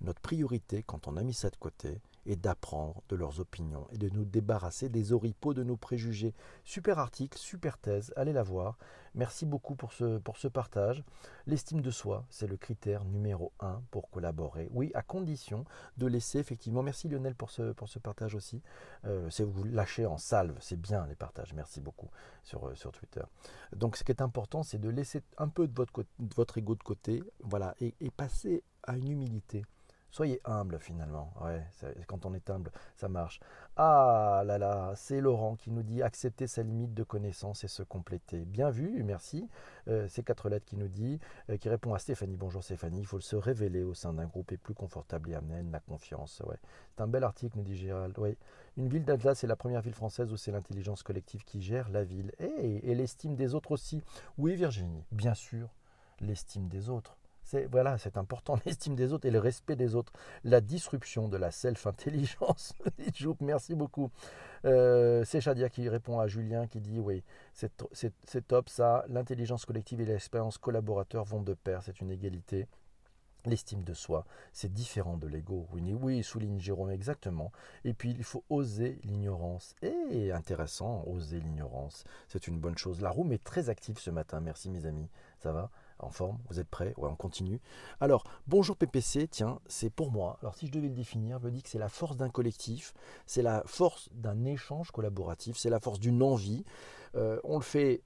notre 0.01 0.21
priorité, 0.21 0.83
quand 0.83 1.07
on 1.07 1.17
a 1.17 1.23
mis 1.23 1.33
ça 1.33 1.49
de 1.49 1.55
côté, 1.55 2.01
et 2.25 2.35
d'apprendre 2.35 3.01
de 3.09 3.15
leurs 3.15 3.39
opinions 3.39 3.87
et 3.91 3.97
de 3.97 4.09
nous 4.09 4.25
débarrasser 4.25 4.89
des 4.89 5.11
oripeaux 5.13 5.53
de 5.53 5.63
nos 5.63 5.77
préjugés. 5.77 6.33
Super 6.63 6.99
article, 6.99 7.37
super 7.37 7.77
thèse, 7.77 8.13
allez 8.15 8.33
la 8.33 8.43
voir. 8.43 8.77
Merci 9.15 9.45
beaucoup 9.45 9.75
pour 9.75 9.93
ce, 9.93 10.17
pour 10.17 10.37
ce 10.37 10.47
partage. 10.47 11.03
L'estime 11.45 11.81
de 11.81 11.91
soi, 11.91 12.25
c'est 12.29 12.47
le 12.47 12.57
critère 12.57 13.05
numéro 13.05 13.51
un 13.59 13.81
pour 13.91 14.09
collaborer. 14.09 14.69
Oui, 14.71 14.91
à 14.95 15.03
condition 15.03 15.65
de 15.97 16.07
laisser 16.07 16.39
effectivement. 16.39 16.81
Merci 16.81 17.09
Lionel 17.09 17.35
pour 17.35 17.51
ce, 17.51 17.73
pour 17.73 17.89
ce 17.89 17.99
partage 17.99 18.33
aussi. 18.33 18.61
Euh, 19.05 19.29
c'est 19.29 19.43
vous 19.43 19.63
lâchez 19.65 20.05
en 20.05 20.17
salve, 20.17 20.57
c'est 20.61 20.79
bien 20.79 21.05
les 21.05 21.15
partages. 21.15 21.53
Merci 21.53 21.79
beaucoup 21.79 22.09
sur, 22.41 22.67
euh, 22.67 22.75
sur 22.75 22.91
Twitter. 22.91 23.23
Donc 23.75 23.97
ce 23.97 24.03
qui 24.03 24.11
est 24.11 24.21
important, 24.21 24.63
c'est 24.63 24.79
de 24.79 24.89
laisser 24.89 25.21
un 25.37 25.47
peu 25.47 25.67
de 25.67 25.75
votre, 25.75 26.05
votre 26.35 26.57
ego 26.57 26.73
de 26.75 26.83
côté, 26.83 27.23
voilà, 27.41 27.75
et 27.79 27.93
passer 28.09 28.63
à 28.83 28.97
une 28.97 29.09
humilité. 29.09 29.63
Soyez 30.13 30.39
humble 30.45 30.77
finalement. 30.77 31.33
Ouais, 31.41 31.65
quand 32.05 32.27
on 32.27 32.35
est 32.35 32.51
humble, 32.51 32.71
ça 32.95 33.09
marche. 33.09 33.39
Ah 33.77 34.43
là 34.45 34.59
là, 34.59 34.93
c'est 34.95 35.19
Laurent 35.19 35.55
qui 35.55 35.71
nous 35.71 35.81
dit 35.81 36.03
accepter 36.03 36.45
sa 36.45 36.61
limite 36.61 36.93
de 36.93 37.01
connaissance 37.01 37.63
et 37.63 37.67
se 37.67 37.81
compléter. 37.81 38.45
Bien 38.45 38.69
vu, 38.69 39.01
merci. 39.01 39.49
Euh, 39.87 40.05
c'est 40.07 40.21
quatre 40.21 40.49
lettres 40.49 40.67
qui 40.67 40.77
nous 40.77 40.87
dit, 40.87 41.19
euh, 41.49 41.57
qui 41.57 41.67
répond 41.67 41.95
à 41.95 41.97
Stéphanie. 41.97 42.37
Bonjour 42.37 42.63
Stéphanie, 42.63 42.99
il 42.99 43.07
faut 43.07 43.21
se 43.21 43.35
révéler 43.35 43.81
au 43.81 43.95
sein 43.95 44.13
d'un 44.13 44.27
groupe 44.27 44.51
et 44.51 44.57
plus 44.57 44.75
confortable 44.75 45.31
et 45.31 45.33
amener 45.33 45.63
la 45.71 45.79
confiance. 45.79 46.43
Ouais. 46.45 46.57
C'est 46.95 47.01
un 47.01 47.07
bel 47.07 47.23
article, 47.23 47.57
nous 47.57 47.63
dit 47.63 47.75
Gérald. 47.75 48.15
Une 48.77 48.89
ville 48.89 49.05
d'Atlas 49.05 49.43
est 49.43 49.47
la 49.47 49.55
première 49.55 49.81
ville 49.81 49.95
française 49.95 50.31
où 50.31 50.37
c'est 50.37 50.51
l'intelligence 50.51 51.01
collective 51.01 51.43
qui 51.43 51.59
gère 51.59 51.89
la 51.89 52.03
ville. 52.03 52.31
et 52.37 52.93
l'estime 52.93 53.33
des 53.33 53.55
autres 53.55 53.71
aussi. 53.71 54.03
Oui 54.37 54.55
Virginie, 54.55 55.05
bien 55.11 55.33
sûr, 55.33 55.73
l'estime 56.19 56.67
des 56.67 56.89
autres. 56.89 57.17
C'est 57.43 57.65
voilà, 57.65 57.97
c'est 57.97 58.17
important 58.17 58.57
l'estime 58.65 58.95
des 58.95 59.13
autres 59.13 59.27
et 59.27 59.31
le 59.31 59.39
respect 59.39 59.75
des 59.75 59.95
autres, 59.95 60.13
la 60.43 60.61
disruption 60.61 61.27
de 61.27 61.37
la 61.37 61.51
self-intelligence. 61.51 62.73
Merci 63.41 63.75
beaucoup. 63.75 64.11
Euh, 64.65 65.23
c'est 65.25 65.41
Shadia 65.41 65.69
qui 65.69 65.89
répond 65.89 66.19
à 66.19 66.27
Julien 66.27 66.67
qui 66.67 66.79
dit 66.79 66.99
oui, 66.99 67.23
c'est 67.53 68.47
top 68.47 68.69
ça. 68.69 69.05
L'intelligence 69.09 69.65
collective 69.65 70.01
et 70.01 70.05
l'expérience 70.05 70.57
collaborateur 70.57 71.25
vont 71.25 71.41
de 71.41 71.53
pair, 71.53 71.83
c'est 71.83 72.01
une 72.01 72.11
égalité. 72.11 72.67
L'estime 73.45 73.83
de 73.83 73.93
soi, 73.93 74.25
c'est 74.53 74.71
différent 74.71 75.17
de 75.17 75.27
l'ego. 75.27 75.67
Oui, 75.73 75.93
oui, 75.93 76.23
souligne 76.23 76.59
Jérôme 76.59 76.91
exactement. 76.91 77.51
Et 77.83 77.93
puis, 77.93 78.11
il 78.11 78.23
faut 78.23 78.45
oser 78.49 79.01
l'ignorance. 79.03 79.75
Et 79.81 80.31
intéressant, 80.31 81.03
oser 81.07 81.41
l'ignorance. 81.41 82.05
C'est 82.29 82.47
une 82.47 82.57
bonne 82.57 82.77
chose. 82.77 83.01
La 83.01 83.09
room 83.09 83.33
est 83.33 83.43
très 83.43 83.67
active 83.67 83.99
ce 83.99 84.11
matin. 84.11 84.39
Merci, 84.39 84.69
mes 84.69 84.85
amis. 84.85 85.09
Ça 85.39 85.51
va? 85.51 85.69
En 86.03 86.09
forme, 86.09 86.37
vous 86.49 86.59
êtes 86.59 86.67
prêts? 86.67 86.93
Ouais, 86.97 87.09
on 87.09 87.15
continue. 87.15 87.59
Alors, 87.99 88.23
bonjour 88.47 88.75
PPC, 88.75 89.27
tiens, 89.27 89.59
c'est 89.67 89.89
pour 89.89 90.11
moi. 90.11 90.37
Alors, 90.41 90.55
si 90.55 90.67
je 90.67 90.71
devais 90.71 90.89
le 90.89 90.93
définir, 90.95 91.39
je 91.39 91.49
dis 91.49 91.63
que 91.63 91.69
c'est 91.69 91.79
la 91.79 91.89
force 91.89 92.17
d'un 92.17 92.29
collectif, 92.29 92.93
c'est 93.25 93.41
la 93.41 93.63
force 93.65 94.09
d'un 94.13 94.45
échange 94.45 94.91
collaboratif, 94.91 95.57
c'est 95.57 95.69
la 95.69 95.79
force 95.79 95.99
d'une 95.99 96.21
envie. 96.21 96.63
Euh, 97.15 97.39
on 97.43 97.55
le 97.57 97.63
fait. 97.63 98.01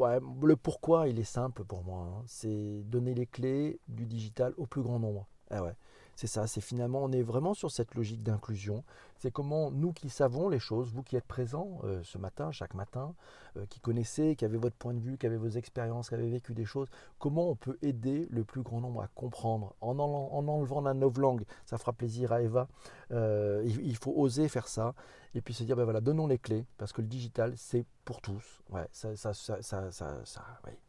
le 0.00 0.56
pourquoi, 0.56 1.08
il 1.08 1.18
est 1.18 1.24
simple 1.24 1.64
pour 1.64 1.84
moi. 1.84 2.00
Hein. 2.00 2.22
C'est 2.26 2.82
donner 2.84 3.14
les 3.14 3.26
clés 3.26 3.78
du 3.88 4.06
digital 4.06 4.54
au 4.56 4.66
plus 4.66 4.82
grand 4.82 4.98
nombre. 4.98 5.26
Ah 5.50 5.62
ouais. 5.62 5.74
C'est 6.16 6.28
ça, 6.28 6.46
c'est 6.46 6.60
finalement, 6.60 7.02
on 7.02 7.10
est 7.10 7.22
vraiment 7.22 7.54
sur 7.54 7.70
cette 7.70 7.94
logique 7.94 8.22
d'inclusion. 8.22 8.84
C'est 9.18 9.30
comment 9.30 9.70
nous 9.70 9.92
qui 9.92 10.10
savons 10.10 10.48
les 10.48 10.58
choses, 10.58 10.92
vous 10.92 11.02
qui 11.02 11.16
êtes 11.16 11.24
présents 11.24 11.78
euh, 11.84 12.02
ce 12.02 12.18
matin, 12.18 12.52
chaque 12.52 12.74
matin, 12.74 13.14
euh, 13.56 13.66
qui 13.66 13.80
connaissez, 13.80 14.36
qui 14.36 14.44
avez 14.44 14.58
votre 14.58 14.76
point 14.76 14.94
de 14.94 15.00
vue, 15.00 15.16
qui 15.16 15.26
avez 15.26 15.36
vos 15.36 15.48
expériences, 15.48 16.08
qui 16.08 16.14
avez 16.14 16.28
vécu 16.28 16.54
des 16.54 16.64
choses, 16.64 16.88
comment 17.18 17.50
on 17.50 17.56
peut 17.56 17.78
aider 17.82 18.26
le 18.30 18.44
plus 18.44 18.62
grand 18.62 18.80
nombre 18.80 19.02
à 19.02 19.08
comprendre? 19.08 19.74
En, 19.80 19.98
en, 19.98 20.48
enlevant 20.48 20.80
la 20.80 20.94
langue, 20.94 21.44
Ça 21.66 21.78
fera 21.78 21.92
plaisir 21.92 22.32
à 22.32 22.42
Eva. 22.42 22.68
Euh, 23.12 23.62
il, 23.64 23.96
faut 23.96 24.12
oser 24.16 24.48
faire 24.48 24.68
ça 24.68 24.94
et 25.34 25.40
puis 25.40 25.54
se 25.54 25.64
dire, 25.64 25.76
ben 25.76 25.84
voilà, 25.84 26.00
donnons 26.00 26.26
les 26.26 26.38
clés, 26.38 26.66
parce 26.78 26.92
que 26.92 27.00
le 27.00 27.08
digital, 27.08 27.54
c'est 27.56 27.84
pour 28.04 28.20
tous. 28.20 28.62
Ouais, 28.70 28.86
ça, 28.92 29.16
ça, 29.16 29.32
ça, 29.34 29.60
ça, 29.62 29.90
ça 29.90 30.24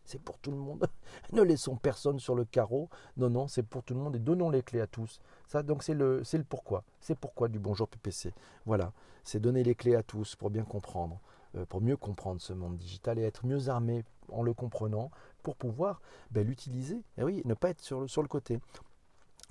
c'est 0.06 0.22
pour 0.22 0.38
tout 0.38 0.52
le 0.52 0.58
monde. 0.58 0.88
ne 1.34 1.42
laissons 1.42 1.76
personne 1.76 2.20
sur 2.20 2.36
le 2.36 2.46
carreau. 2.46 2.90
Non, 3.18 3.30
non, 3.30 3.48
c'est 3.48 3.64
pour 3.64 3.84
tout 3.84 3.94
le 3.94 4.00
monde 4.00 4.16
et 4.16 4.20
donnons 4.20 4.50
les 4.50 4.62
clés 4.62 4.82
à 4.82 4.88
tous. 4.88 5.20
Donc 5.64 5.84
c'est 5.84 5.94
le, 5.94 6.24
pourquoi. 6.48 6.84
C'est 7.00 7.18
pourquoi 7.18 7.48
du 7.48 7.60
bonjour 7.60 7.88
PPC. 7.88 8.34
Voilà, 8.66 8.92
c'est 9.24 9.40
donner 9.40 9.64
les 9.64 9.76
clés 9.76 9.96
à 9.96 10.04
tous 10.04 10.36
pour 10.36 10.50
bien 10.50 10.64
comprendre, 10.64 11.20
euh, 11.56 11.66
pour 11.66 11.82
mieux 11.82 11.98
comprendre 11.98 12.42
ce 12.42 12.54
monde 12.54 12.78
digital 12.78 13.20
et 13.20 13.24
être 13.24 13.46
mieux 13.46 13.70
armé 13.70 14.04
en 14.30 14.44
le 14.44 14.54
comprenant 14.54 15.12
pour 15.44 15.56
pouvoir 15.56 16.02
ben, 16.32 16.46
l'utiliser. 16.46 17.04
Et 17.18 17.24
oui, 17.24 17.42
ne 17.46 17.54
pas 17.54 17.70
être 17.70 17.82
sur 17.82 18.02
le, 18.02 18.08
sur 18.08 18.22
le 18.22 18.28
côté. 18.28 18.60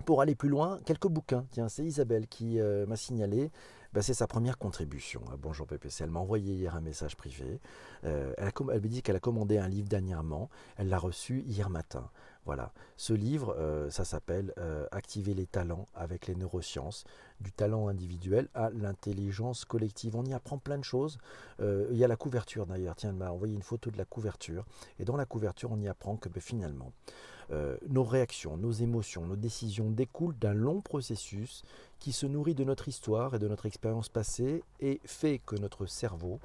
Pour 0.04 0.20
aller 0.20 0.34
plus 0.34 0.48
loin, 0.48 0.80
quelques 0.84 1.06
bouquins. 1.06 1.46
Tiens, 1.52 1.68
c'est 1.68 1.84
Isabelle 1.84 2.26
qui 2.26 2.58
euh, 2.58 2.84
m'a 2.86 2.96
signalé. 2.96 3.50
Ben, 3.94 4.02
c'est 4.02 4.12
sa 4.12 4.26
première 4.26 4.58
contribution 4.58 5.22
à 5.32 5.36
Bonjour 5.36 5.68
PPC. 5.68 6.02
Elle 6.02 6.10
m'a 6.10 6.18
envoyé 6.18 6.52
hier 6.52 6.74
un 6.74 6.80
message 6.80 7.14
privé. 7.14 7.60
Euh, 8.02 8.34
elle, 8.38 8.50
me 8.80 8.88
dit 8.88 9.02
qu'elle 9.02 9.14
a 9.14 9.20
commandé 9.20 9.56
un 9.56 9.68
livre 9.68 9.88
dernièrement. 9.88 10.50
Elle 10.76 10.88
l'a 10.88 10.98
reçu 10.98 11.44
hier 11.46 11.70
matin. 11.70 12.10
Voilà. 12.44 12.72
Ce 12.96 13.12
livre, 13.12 13.54
euh, 13.56 13.88
ça 13.90 14.04
s'appelle 14.04 14.52
Activer 14.90 15.32
les 15.32 15.46
talents 15.46 15.86
avec 15.94 16.26
les 16.26 16.34
neurosciences, 16.34 17.04
du 17.40 17.52
talent 17.52 17.86
individuel 17.86 18.48
à 18.52 18.70
l'intelligence 18.70 19.64
collective. 19.64 20.16
On 20.16 20.24
y 20.24 20.34
apprend 20.34 20.58
plein 20.58 20.78
de 20.78 20.82
choses. 20.82 21.18
il 21.60 21.96
y 21.96 22.02
a 22.02 22.08
la 22.08 22.16
couverture 22.16 22.66
d'ailleurs. 22.66 22.96
Tiens, 22.96 23.10
elle 23.10 23.16
m'a 23.16 23.30
envoyé 23.30 23.54
une 23.54 23.62
photo 23.62 23.92
de 23.92 23.96
la 23.96 24.04
couverture. 24.04 24.64
Et 24.98 25.04
dans 25.04 25.16
la 25.16 25.24
couverture, 25.24 25.70
on 25.70 25.78
y 25.78 25.86
apprend 25.86 26.16
que 26.16 26.28
ben, 26.28 26.40
finalement, 26.40 26.90
Euh, 27.50 27.76
nos 27.88 28.04
réactions, 28.04 28.56
nos 28.56 28.72
émotions, 28.72 29.26
nos 29.26 29.36
décisions 29.36 29.90
découlent 29.90 30.36
d'un 30.38 30.54
long 30.54 30.80
processus 30.80 31.62
qui 32.04 32.12
se 32.12 32.26
nourrit 32.26 32.54
de 32.54 32.64
notre 32.64 32.88
histoire 32.88 33.34
et 33.34 33.38
de 33.38 33.48
notre 33.48 33.64
expérience 33.64 34.10
passée 34.10 34.62
et 34.78 35.00
fait 35.06 35.38
que 35.38 35.56
notre 35.56 35.86
cerveau 35.86 36.38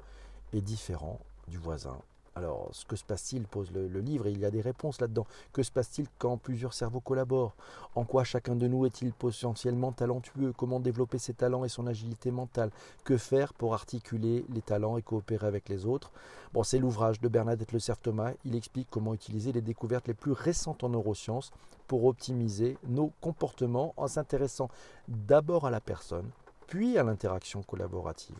est 0.54 0.62
différent 0.62 1.20
du 1.48 1.58
voisin. 1.58 1.98
Alors, 2.36 2.70
que 2.86 2.96
se 2.96 3.04
passe-t-il 3.04 3.44
pose 3.44 3.72
le, 3.72 3.86
livre 4.00 4.26
et 4.26 4.30
il 4.30 4.38
y 4.38 4.44
a 4.44 4.50
des 4.50 4.60
réponses 4.60 5.00
là-dedans. 5.00 5.26
Que 5.52 5.62
se 5.62 5.72
passe-t-il 5.72 6.06
quand 6.18 6.36
plusieurs 6.36 6.74
cerveaux 6.74 7.00
collaborent? 7.00 7.54
En 7.94 8.04
quoi 8.04 8.24
chacun 8.24 8.54
de 8.54 8.68
nous 8.68 8.86
est-il 8.86 9.12
potentiellement 9.12 9.92
talentueux? 9.92 10.52
Comment 10.56 10.80
développer 10.80 11.18
ses 11.18 11.34
talents 11.34 11.64
et 11.64 11.68
son 11.68 11.86
agilité 11.86 12.30
mentale? 12.30 12.70
Que 13.04 13.16
faire 13.16 13.52
pour 13.52 13.74
articuler 13.74 14.44
les 14.48 14.62
talents 14.62 14.96
et 14.96 15.02
coopérer 15.02 15.46
avec 15.46 15.68
les 15.68 15.86
autres? 15.86 16.12
Bon, 16.52 16.62
c'est 16.62 16.78
l'ouvrage 16.78 17.20
de 17.20 17.28
Bernadette 17.28 17.72
Le 17.72 17.78
Cerf 17.78 17.98
Thomas. 17.98 18.32
Il 18.44 18.54
explique 18.54 18.88
comment 18.90 19.14
utiliser 19.14 19.52
les 19.52 19.60
découvertes 19.60 20.08
les 20.08 20.14
plus 20.14 20.32
récentes 20.32 20.84
en 20.84 20.88
neurosciences 20.88 21.50
pour 21.88 22.04
optimiser 22.04 22.78
nos 22.86 23.12
comportements 23.20 23.92
en 23.96 24.06
s'intéressant 24.06 24.68
d'abord 25.08 25.66
à 25.66 25.70
la 25.70 25.80
personne, 25.80 26.30
puis 26.68 26.96
à 26.96 27.02
l'interaction 27.02 27.64
collaborative. 27.64 28.38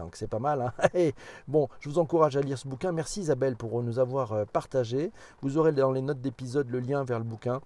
Donc 0.00 0.16
c'est 0.16 0.28
pas 0.28 0.38
mal. 0.38 0.72
Hein 0.94 1.10
bon, 1.48 1.68
je 1.80 1.88
vous 1.88 1.98
encourage 1.98 2.36
à 2.36 2.40
lire 2.40 2.58
ce 2.58 2.66
bouquin. 2.66 2.92
Merci 2.92 3.20
Isabelle 3.20 3.56
pour 3.56 3.82
nous 3.82 3.98
avoir 3.98 4.32
euh, 4.32 4.44
partagé. 4.44 5.12
Vous 5.42 5.58
aurez 5.58 5.72
dans 5.72 5.92
les 5.92 6.02
notes 6.02 6.20
d'épisode 6.20 6.68
le 6.70 6.80
lien 6.80 7.04
vers 7.04 7.18
le 7.18 7.24
bouquin. 7.24 7.60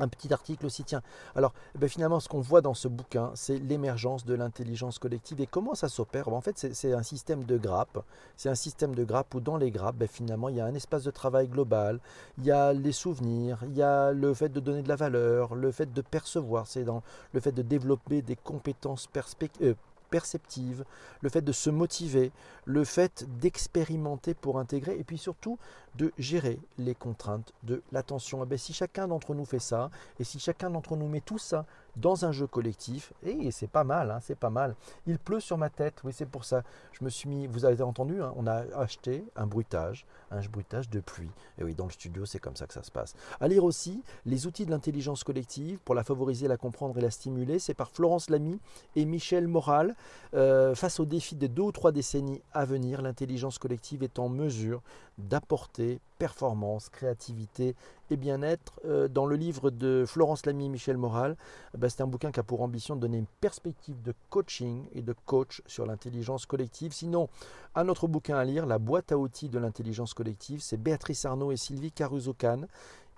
Un 0.00 0.08
petit 0.08 0.32
article 0.32 0.64
aussi, 0.64 0.82
tiens. 0.82 1.02
Alors, 1.36 1.52
eh 1.74 1.78
ben, 1.78 1.88
finalement, 1.88 2.20
ce 2.20 2.28
qu'on 2.28 2.40
voit 2.40 2.62
dans 2.62 2.72
ce 2.72 2.88
bouquin, 2.88 3.32
c'est 3.34 3.58
l'émergence 3.58 4.24
de 4.24 4.32
l'intelligence 4.32 4.98
collective. 4.98 5.42
Et 5.42 5.46
comment 5.46 5.74
ça 5.74 5.90
s'opère 5.90 6.24
ben, 6.24 6.36
En 6.36 6.40
fait, 6.40 6.56
c'est 6.72 6.94
un 6.94 7.02
système 7.02 7.44
de 7.44 7.58
grappes. 7.58 8.02
C'est 8.38 8.48
un 8.48 8.54
système 8.54 8.94
de 8.94 9.04
grappes 9.04 9.34
où 9.34 9.40
dans 9.40 9.58
les 9.58 9.70
grappes, 9.70 9.96
ben, 9.96 10.08
finalement, 10.08 10.48
il 10.48 10.56
y 10.56 10.60
a 10.60 10.64
un 10.64 10.74
espace 10.74 11.04
de 11.04 11.10
travail 11.10 11.48
global, 11.48 12.00
il 12.38 12.44
y 12.44 12.50
a 12.50 12.72
les 12.72 12.92
souvenirs, 12.92 13.58
il 13.66 13.76
y 13.76 13.82
a 13.82 14.12
le 14.12 14.32
fait 14.32 14.48
de 14.48 14.58
donner 14.58 14.82
de 14.82 14.88
la 14.88 14.96
valeur, 14.96 15.54
le 15.54 15.70
fait 15.70 15.92
de 15.92 16.00
percevoir, 16.00 16.66
c'est 16.66 16.84
dans 16.84 17.02
le 17.34 17.40
fait 17.40 17.52
de 17.52 17.62
développer 17.62 18.22
des 18.22 18.36
compétences 18.36 19.06
perspectives. 19.06 19.66
Euh, 19.66 19.74
perceptive, 20.10 20.84
le 21.20 21.28
fait 21.28 21.42
de 21.42 21.52
se 21.52 21.70
motiver, 21.70 22.32
le 22.64 22.84
fait 22.84 23.24
d'expérimenter 23.40 24.34
pour 24.34 24.58
intégrer 24.58 24.98
et 24.98 25.04
puis 25.04 25.18
surtout 25.18 25.58
de 25.96 26.12
gérer 26.18 26.58
les 26.78 26.94
contraintes 26.94 27.52
de 27.62 27.82
l'attention. 27.92 28.42
Eh 28.42 28.46
ben, 28.46 28.58
si 28.58 28.72
chacun 28.72 29.08
d'entre 29.08 29.34
nous 29.34 29.44
fait 29.44 29.58
ça 29.58 29.90
et 30.18 30.24
si 30.24 30.38
chacun 30.38 30.70
d'entre 30.70 30.96
nous 30.96 31.08
met 31.08 31.20
tout 31.20 31.38
ça 31.38 31.66
dans 31.96 32.24
un 32.24 32.32
jeu 32.32 32.46
collectif, 32.46 33.12
et 33.24 33.50
c'est 33.50 33.66
pas 33.66 33.84
mal, 33.84 34.10
hein, 34.10 34.18
c'est 34.22 34.38
pas 34.38 34.50
mal. 34.50 34.76
Il 35.06 35.18
pleut 35.18 35.40
sur 35.40 35.58
ma 35.58 35.70
tête, 35.70 36.00
oui 36.04 36.12
c'est 36.14 36.28
pour 36.28 36.44
ça. 36.44 36.62
Je 36.92 37.04
me 37.04 37.10
suis 37.10 37.28
mis, 37.28 37.46
vous 37.46 37.64
avez 37.64 37.82
entendu, 37.82 38.22
hein, 38.22 38.32
on 38.36 38.46
a 38.46 38.64
acheté 38.78 39.24
un 39.34 39.46
bruitage, 39.46 40.06
un 40.30 40.40
bruitage 40.40 40.88
de 40.88 41.00
pluie. 41.00 41.30
Et 41.58 41.64
oui, 41.64 41.74
dans 41.74 41.86
le 41.86 41.90
studio, 41.90 42.24
c'est 42.24 42.38
comme 42.38 42.56
ça 42.56 42.66
que 42.66 42.74
ça 42.74 42.82
se 42.82 42.90
passe. 42.90 43.14
À 43.40 43.48
lire 43.48 43.64
aussi 43.64 44.02
les 44.24 44.46
outils 44.46 44.66
de 44.66 44.70
l'intelligence 44.70 45.24
collective 45.24 45.78
pour 45.84 45.94
la 45.94 46.04
favoriser, 46.04 46.46
la 46.46 46.56
comprendre 46.56 46.96
et 46.98 47.00
la 47.00 47.10
stimuler. 47.10 47.58
C'est 47.58 47.74
par 47.74 47.90
Florence 47.90 48.30
Lamy 48.30 48.60
et 48.94 49.04
Michel 49.04 49.48
Moral. 49.48 49.96
Euh, 50.34 50.74
face 50.74 51.00
aux 51.00 51.06
défis 51.06 51.34
des 51.34 51.48
deux 51.48 51.62
ou 51.62 51.72
trois 51.72 51.92
décennies 51.92 52.40
à 52.52 52.64
venir, 52.64 53.02
l'intelligence 53.02 53.58
collective 53.58 54.02
est 54.02 54.18
en 54.18 54.28
mesure 54.28 54.80
d'apporter 55.18 55.79
performance, 56.18 56.88
créativité 56.90 57.74
et 58.10 58.16
bien-être. 58.16 58.80
Euh, 58.84 59.08
dans 59.08 59.26
le 59.26 59.36
livre 59.36 59.70
de 59.70 60.04
Florence 60.06 60.44
Lamy 60.46 60.66
et 60.66 60.68
Michel 60.68 60.96
Moral, 60.96 61.36
bah, 61.76 61.88
c'est 61.88 62.02
un 62.02 62.06
bouquin 62.06 62.30
qui 62.30 62.40
a 62.40 62.42
pour 62.42 62.62
ambition 62.62 62.94
de 62.96 63.00
donner 63.00 63.18
une 63.18 63.26
perspective 63.40 64.02
de 64.02 64.14
coaching 64.28 64.84
et 64.92 65.02
de 65.02 65.14
coach 65.24 65.62
sur 65.66 65.86
l'intelligence 65.86 66.46
collective. 66.46 66.92
Sinon, 66.92 67.28
un 67.74 67.88
autre 67.88 68.06
bouquin 68.06 68.36
à 68.36 68.44
lire, 68.44 68.66
La 68.66 68.78
boîte 68.78 69.12
à 69.12 69.18
outils 69.18 69.48
de 69.48 69.58
l'intelligence 69.58 70.14
collective, 70.14 70.60
c'est 70.60 70.76
Béatrice 70.76 71.24
Arnaud 71.24 71.52
et 71.52 71.56
Sylvie 71.56 71.92
Caruso-Can. 71.92 72.66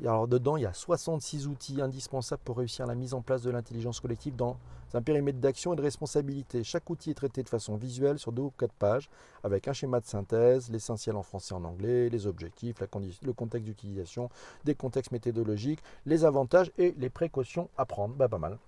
Alors 0.04 0.26
dedans, 0.26 0.56
il 0.56 0.64
y 0.64 0.66
a 0.66 0.72
66 0.72 1.46
outils 1.46 1.80
indispensables 1.80 2.42
pour 2.44 2.58
réussir 2.58 2.86
la 2.86 2.96
mise 2.96 3.14
en 3.14 3.22
place 3.22 3.42
de 3.42 3.52
l'intelligence 3.52 4.00
collective 4.00 4.34
dans 4.34 4.56
un 4.94 5.02
périmètre 5.02 5.38
d'action 5.38 5.72
et 5.72 5.76
de 5.76 5.82
responsabilité. 5.82 6.64
Chaque 6.64 6.90
outil 6.90 7.10
est 7.10 7.14
traité 7.14 7.44
de 7.44 7.48
façon 7.48 7.76
visuelle 7.76 8.18
sur 8.18 8.32
deux 8.32 8.42
ou 8.42 8.52
quatre 8.58 8.74
pages, 8.74 9.08
avec 9.44 9.68
un 9.68 9.72
schéma 9.72 10.00
de 10.00 10.06
synthèse, 10.06 10.70
l'essentiel 10.70 11.14
en 11.14 11.22
français 11.22 11.54
et 11.54 11.58
en 11.58 11.64
anglais, 11.64 12.08
les 12.08 12.26
objectifs, 12.26 12.76
le 13.22 13.32
contexte 13.32 13.64
d'utilisation, 13.64 14.28
des 14.64 14.74
contextes 14.74 15.12
méthodologiques, 15.12 15.82
les 16.04 16.24
avantages 16.24 16.72
et 16.78 16.94
les 16.98 17.10
précautions 17.10 17.68
à 17.78 17.86
prendre. 17.86 18.14
Bah, 18.14 18.28
pas 18.28 18.38
mal 18.38 18.58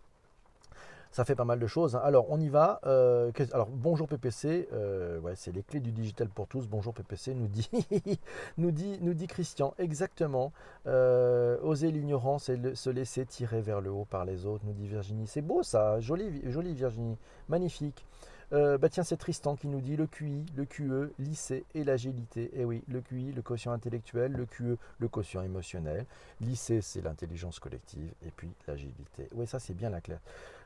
ça 1.15 1.25
fait 1.25 1.37
pas 1.37 1.45
mal 1.45 1.61
de 1.61 1.67
choses. 1.69 1.95
Hein. 1.95 2.01
Alors, 2.03 2.27
on 2.31 2.41
y 2.41 2.49
va. 2.49 2.81
Euh, 2.87 3.31
alors, 3.53 3.69
bonjour 3.71 4.09
PPC. 4.09 4.69
Euh, 4.73 5.21
c'est 5.37 5.53
les 5.53 5.63
clés 5.63 5.79
du 5.79 5.93
digital 5.93 6.29
pour 6.29 6.49
tous. 6.49 6.67
Bonjour 6.67 6.93
PPC, 6.93 7.35
nous 7.35 7.47
dit, 7.47 7.71
nous 8.59 8.73
dit, 8.73 8.99
nous 9.01 9.15
dit 9.15 9.29
Christian. 9.29 9.75
Exactement. 9.79 10.53
Euh, 10.89 11.57
oser 11.63 11.93
l'ignorance 11.93 12.49
et 12.49 12.59
se 12.75 12.91
laisser 12.91 13.25
tirer 13.27 13.61
vers 13.61 13.81
le 13.81 13.91
haut 13.91 14.07
par 14.07 14.25
les 14.25 14.45
autres, 14.45 14.65
nous 14.67 14.73
dit 14.73 14.89
Virginie. 14.89 15.29
C'est 15.29 15.41
beau 15.41 15.63
ça. 15.63 16.01
Jolie, 16.01 16.43
jolie 16.51 16.75
Virginie. 16.75 17.17
Magnifique. 17.49 18.05
Euh, 18.53 18.79
bah 18.79 18.89
tiens, 18.89 19.03
c'est 19.05 19.17
Tristan 19.17 19.57
qui 19.57 19.67
nous 19.67 19.81
dit 19.81 19.97
le 19.97 20.07
QI, 20.07 20.45
le 20.55 20.65
QE, 20.65 21.13
lycée 21.19 21.65
et 21.75 21.85
l'agilité. 21.85 22.51
Eh 22.55 22.65
oui, 22.65 22.83
le 22.89 23.01
QI, 23.01 23.33
le 23.33 23.43
quotient 23.43 23.73
intellectuel, 23.73 24.33
le 24.33 24.47
QE, 24.47 24.77
le 24.99 25.09
quotient 25.09 25.43
émotionnel. 25.43 26.05
Lycée, 26.41 26.81
c'est 26.81 27.01
l'intelligence 27.01 27.59
collective. 27.59 28.13
Et 28.27 28.31
puis 28.31 28.51
l'agilité. 28.67 29.29
Oui, 29.35 29.47
ça 29.47 29.59
c'est 29.59 29.75
bien 29.75 29.91
la 29.91 30.01
claire. 30.01 30.21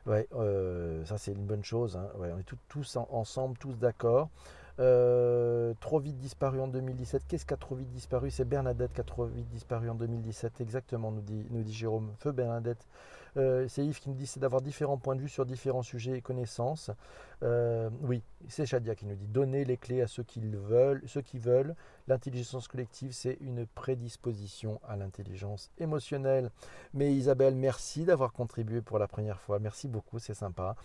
Ouais, 0.05 0.27
euh, 0.35 1.03
ça 1.05 1.17
c'est 1.17 1.31
une 1.31 1.45
bonne 1.45 1.63
chose. 1.63 1.95
Hein. 1.95 2.07
On 2.19 2.37
est 2.37 2.55
tous 2.67 2.97
ensemble, 3.09 3.57
tous 3.57 3.73
d'accord. 3.73 4.29
Euh, 4.79 5.73
trop 5.81 5.99
vite 5.99 6.17
disparu 6.17 6.61
en 6.61 6.67
2017. 6.67 7.23
Qu'est-ce 7.27 7.45
qui 7.45 7.53
trop 7.57 7.75
vite 7.75 7.91
disparu? 7.91 8.31
C'est 8.31 8.45
Bernadette 8.45 8.93
qui 8.93 9.01
a 9.01 9.03
trop 9.03 9.25
vite 9.25 9.49
disparu 9.49 9.89
en 9.89 9.95
2017. 9.95 10.61
Exactement, 10.61 11.11
nous 11.11 11.21
dit, 11.21 11.45
nous 11.49 11.63
dit 11.63 11.73
Jérôme. 11.73 12.11
Feu 12.19 12.31
Bernadette. 12.31 12.85
Euh, 13.37 13.67
c'est 13.67 13.85
Yves 13.85 13.99
qui 13.99 14.09
nous 14.09 14.15
dit 14.15 14.27
c'est 14.27 14.39
d'avoir 14.39 14.61
différents 14.61 14.97
points 14.97 15.15
de 15.15 15.21
vue 15.21 15.29
sur 15.29 15.45
différents 15.45 15.83
sujets 15.83 16.17
et 16.17 16.21
connaissances. 16.21 16.91
Euh, 17.43 17.89
oui, 18.01 18.21
c'est 18.47 18.65
Shadia 18.65 18.95
qui 18.95 19.05
nous 19.05 19.15
dit 19.15 19.27
donner 19.27 19.65
les 19.65 19.77
clés 19.77 20.01
à 20.01 20.07
ceux 20.07 20.23
qui 20.23 20.41
veulent. 20.41 21.01
Ceux 21.07 21.21
qui 21.21 21.39
veulent. 21.39 21.75
L'intelligence 22.07 22.67
collective, 22.67 23.11
c'est 23.13 23.37
une 23.41 23.65
prédisposition 23.67 24.79
à 24.87 24.95
l'intelligence 24.95 25.71
émotionnelle. 25.77 26.51
Mais 26.93 27.13
Isabelle, 27.13 27.55
merci 27.55 28.03
d'avoir 28.03 28.33
contribué 28.33 28.81
pour 28.81 28.99
la 28.99 29.07
première 29.07 29.39
fois. 29.39 29.59
Merci 29.59 29.87
beaucoup, 29.87 30.19
c'est 30.19 30.33
sympa. 30.33 30.75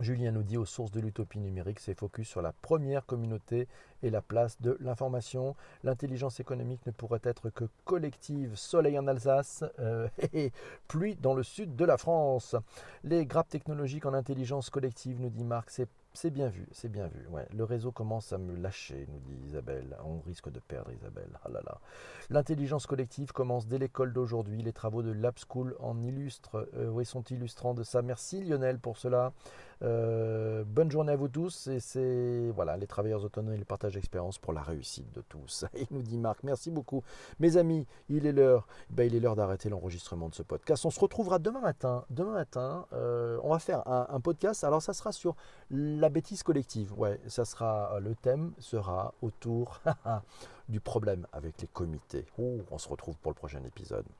Julien 0.00 0.32
nous 0.32 0.42
dit 0.42 0.56
aux 0.56 0.64
sources 0.64 0.90
de 0.90 1.00
l'utopie 1.00 1.40
numérique, 1.40 1.78
c'est 1.78 1.98
focus 1.98 2.28
sur 2.28 2.40
la 2.40 2.52
première 2.52 3.04
communauté 3.04 3.68
et 4.02 4.08
la 4.08 4.22
place 4.22 4.60
de 4.60 4.78
l'information. 4.80 5.54
L'intelligence 5.84 6.40
économique 6.40 6.84
ne 6.86 6.90
pourrait 6.90 7.20
être 7.22 7.50
que 7.50 7.64
collective. 7.84 8.56
Soleil 8.56 8.98
en 8.98 9.06
Alsace 9.06 9.62
euh, 9.78 10.08
et 10.32 10.52
pluie 10.88 11.16
dans 11.16 11.34
le 11.34 11.42
sud 11.42 11.76
de 11.76 11.84
la 11.84 11.98
France. 11.98 12.56
Les 13.04 13.26
grappes 13.26 13.50
technologiques 13.50 14.06
en 14.06 14.14
intelligence 14.14 14.70
collective, 14.70 15.20
nous 15.20 15.30
dit 15.30 15.44
Marc, 15.44 15.68
c'est 15.70 15.88
c'est 16.12 16.30
bien 16.30 16.48
vu, 16.48 16.66
c'est 16.72 16.88
bien 16.88 17.06
vu. 17.06 17.26
Ouais. 17.28 17.46
Le 17.56 17.62
réseau 17.62 17.92
commence 17.92 18.32
à 18.32 18.38
me 18.38 18.56
lâcher, 18.56 19.06
nous 19.08 19.20
dit 19.20 19.46
Isabelle. 19.46 19.96
On 20.04 20.20
risque 20.20 20.50
de 20.50 20.58
perdre 20.58 20.92
Isabelle. 20.92 21.30
Ah. 21.44 21.78
L'intelligence 22.30 22.86
collective 22.86 23.32
commence 23.32 23.66
dès 23.66 23.78
l'école 23.78 24.12
d'aujourd'hui. 24.12 24.62
Les 24.62 24.72
travaux 24.72 25.02
de 25.02 25.12
Lab 25.12 25.34
School 25.48 25.76
en 25.78 26.02
illustrent. 26.02 26.68
Euh, 26.76 27.04
sont 27.04 27.22
illustrants 27.30 27.74
de 27.74 27.82
ça 27.82 28.02
Merci 28.02 28.42
Lionel 28.44 28.78
pour 28.78 28.98
cela. 28.98 29.32
Euh, 29.82 30.64
bonne 30.66 30.90
journée 30.90 31.12
à 31.12 31.16
vous 31.16 31.28
tous. 31.28 31.68
Et 31.68 31.80
c'est 31.80 32.50
voilà 32.54 32.76
les 32.76 32.86
travailleurs 32.86 33.24
autonomes 33.24 33.54
et 33.54 33.58
le 33.58 33.64
partage 33.64 33.94
d'expérience 33.94 34.38
pour 34.38 34.52
la 34.52 34.62
réussite 34.62 35.10
de 35.14 35.22
tous. 35.22 35.64
Et 35.74 35.86
nous 35.90 36.02
dit 36.02 36.18
Marc. 36.18 36.42
Merci 36.42 36.70
beaucoup, 36.70 37.02
mes 37.38 37.56
amis. 37.56 37.86
Il 38.08 38.26
est 38.26 38.32
l'heure. 38.32 38.66
Ben, 38.90 39.04
il 39.04 39.14
est 39.14 39.20
l'heure 39.20 39.36
d'arrêter 39.36 39.68
l'enregistrement 39.68 40.28
de 40.28 40.34
ce 40.34 40.42
podcast. 40.42 40.84
On 40.84 40.90
se 40.90 41.00
retrouvera 41.00 41.38
demain 41.38 41.60
matin. 41.60 42.04
Demain 42.10 42.32
matin, 42.32 42.86
euh, 42.92 43.38
on 43.42 43.50
va 43.50 43.58
faire 43.58 43.86
un 43.86 44.20
podcast. 44.20 44.64
Alors 44.64 44.82
ça 44.82 44.92
sera 44.92 45.12
sur 45.12 45.36
la 46.00 46.08
bêtise 46.08 46.42
collective, 46.42 46.98
ouais, 46.98 47.20
ça 47.26 47.44
sera 47.44 47.94
euh, 47.94 48.00
le 48.00 48.14
thème 48.14 48.52
sera 48.58 49.14
autour 49.20 49.80
du 50.68 50.80
problème 50.80 51.26
avec 51.32 51.60
les 51.60 51.68
comités. 51.68 52.26
on 52.38 52.78
se 52.78 52.88
retrouve 52.88 53.18
pour 53.18 53.30
le 53.30 53.36
prochain 53.36 53.62
épisode. 53.64 54.06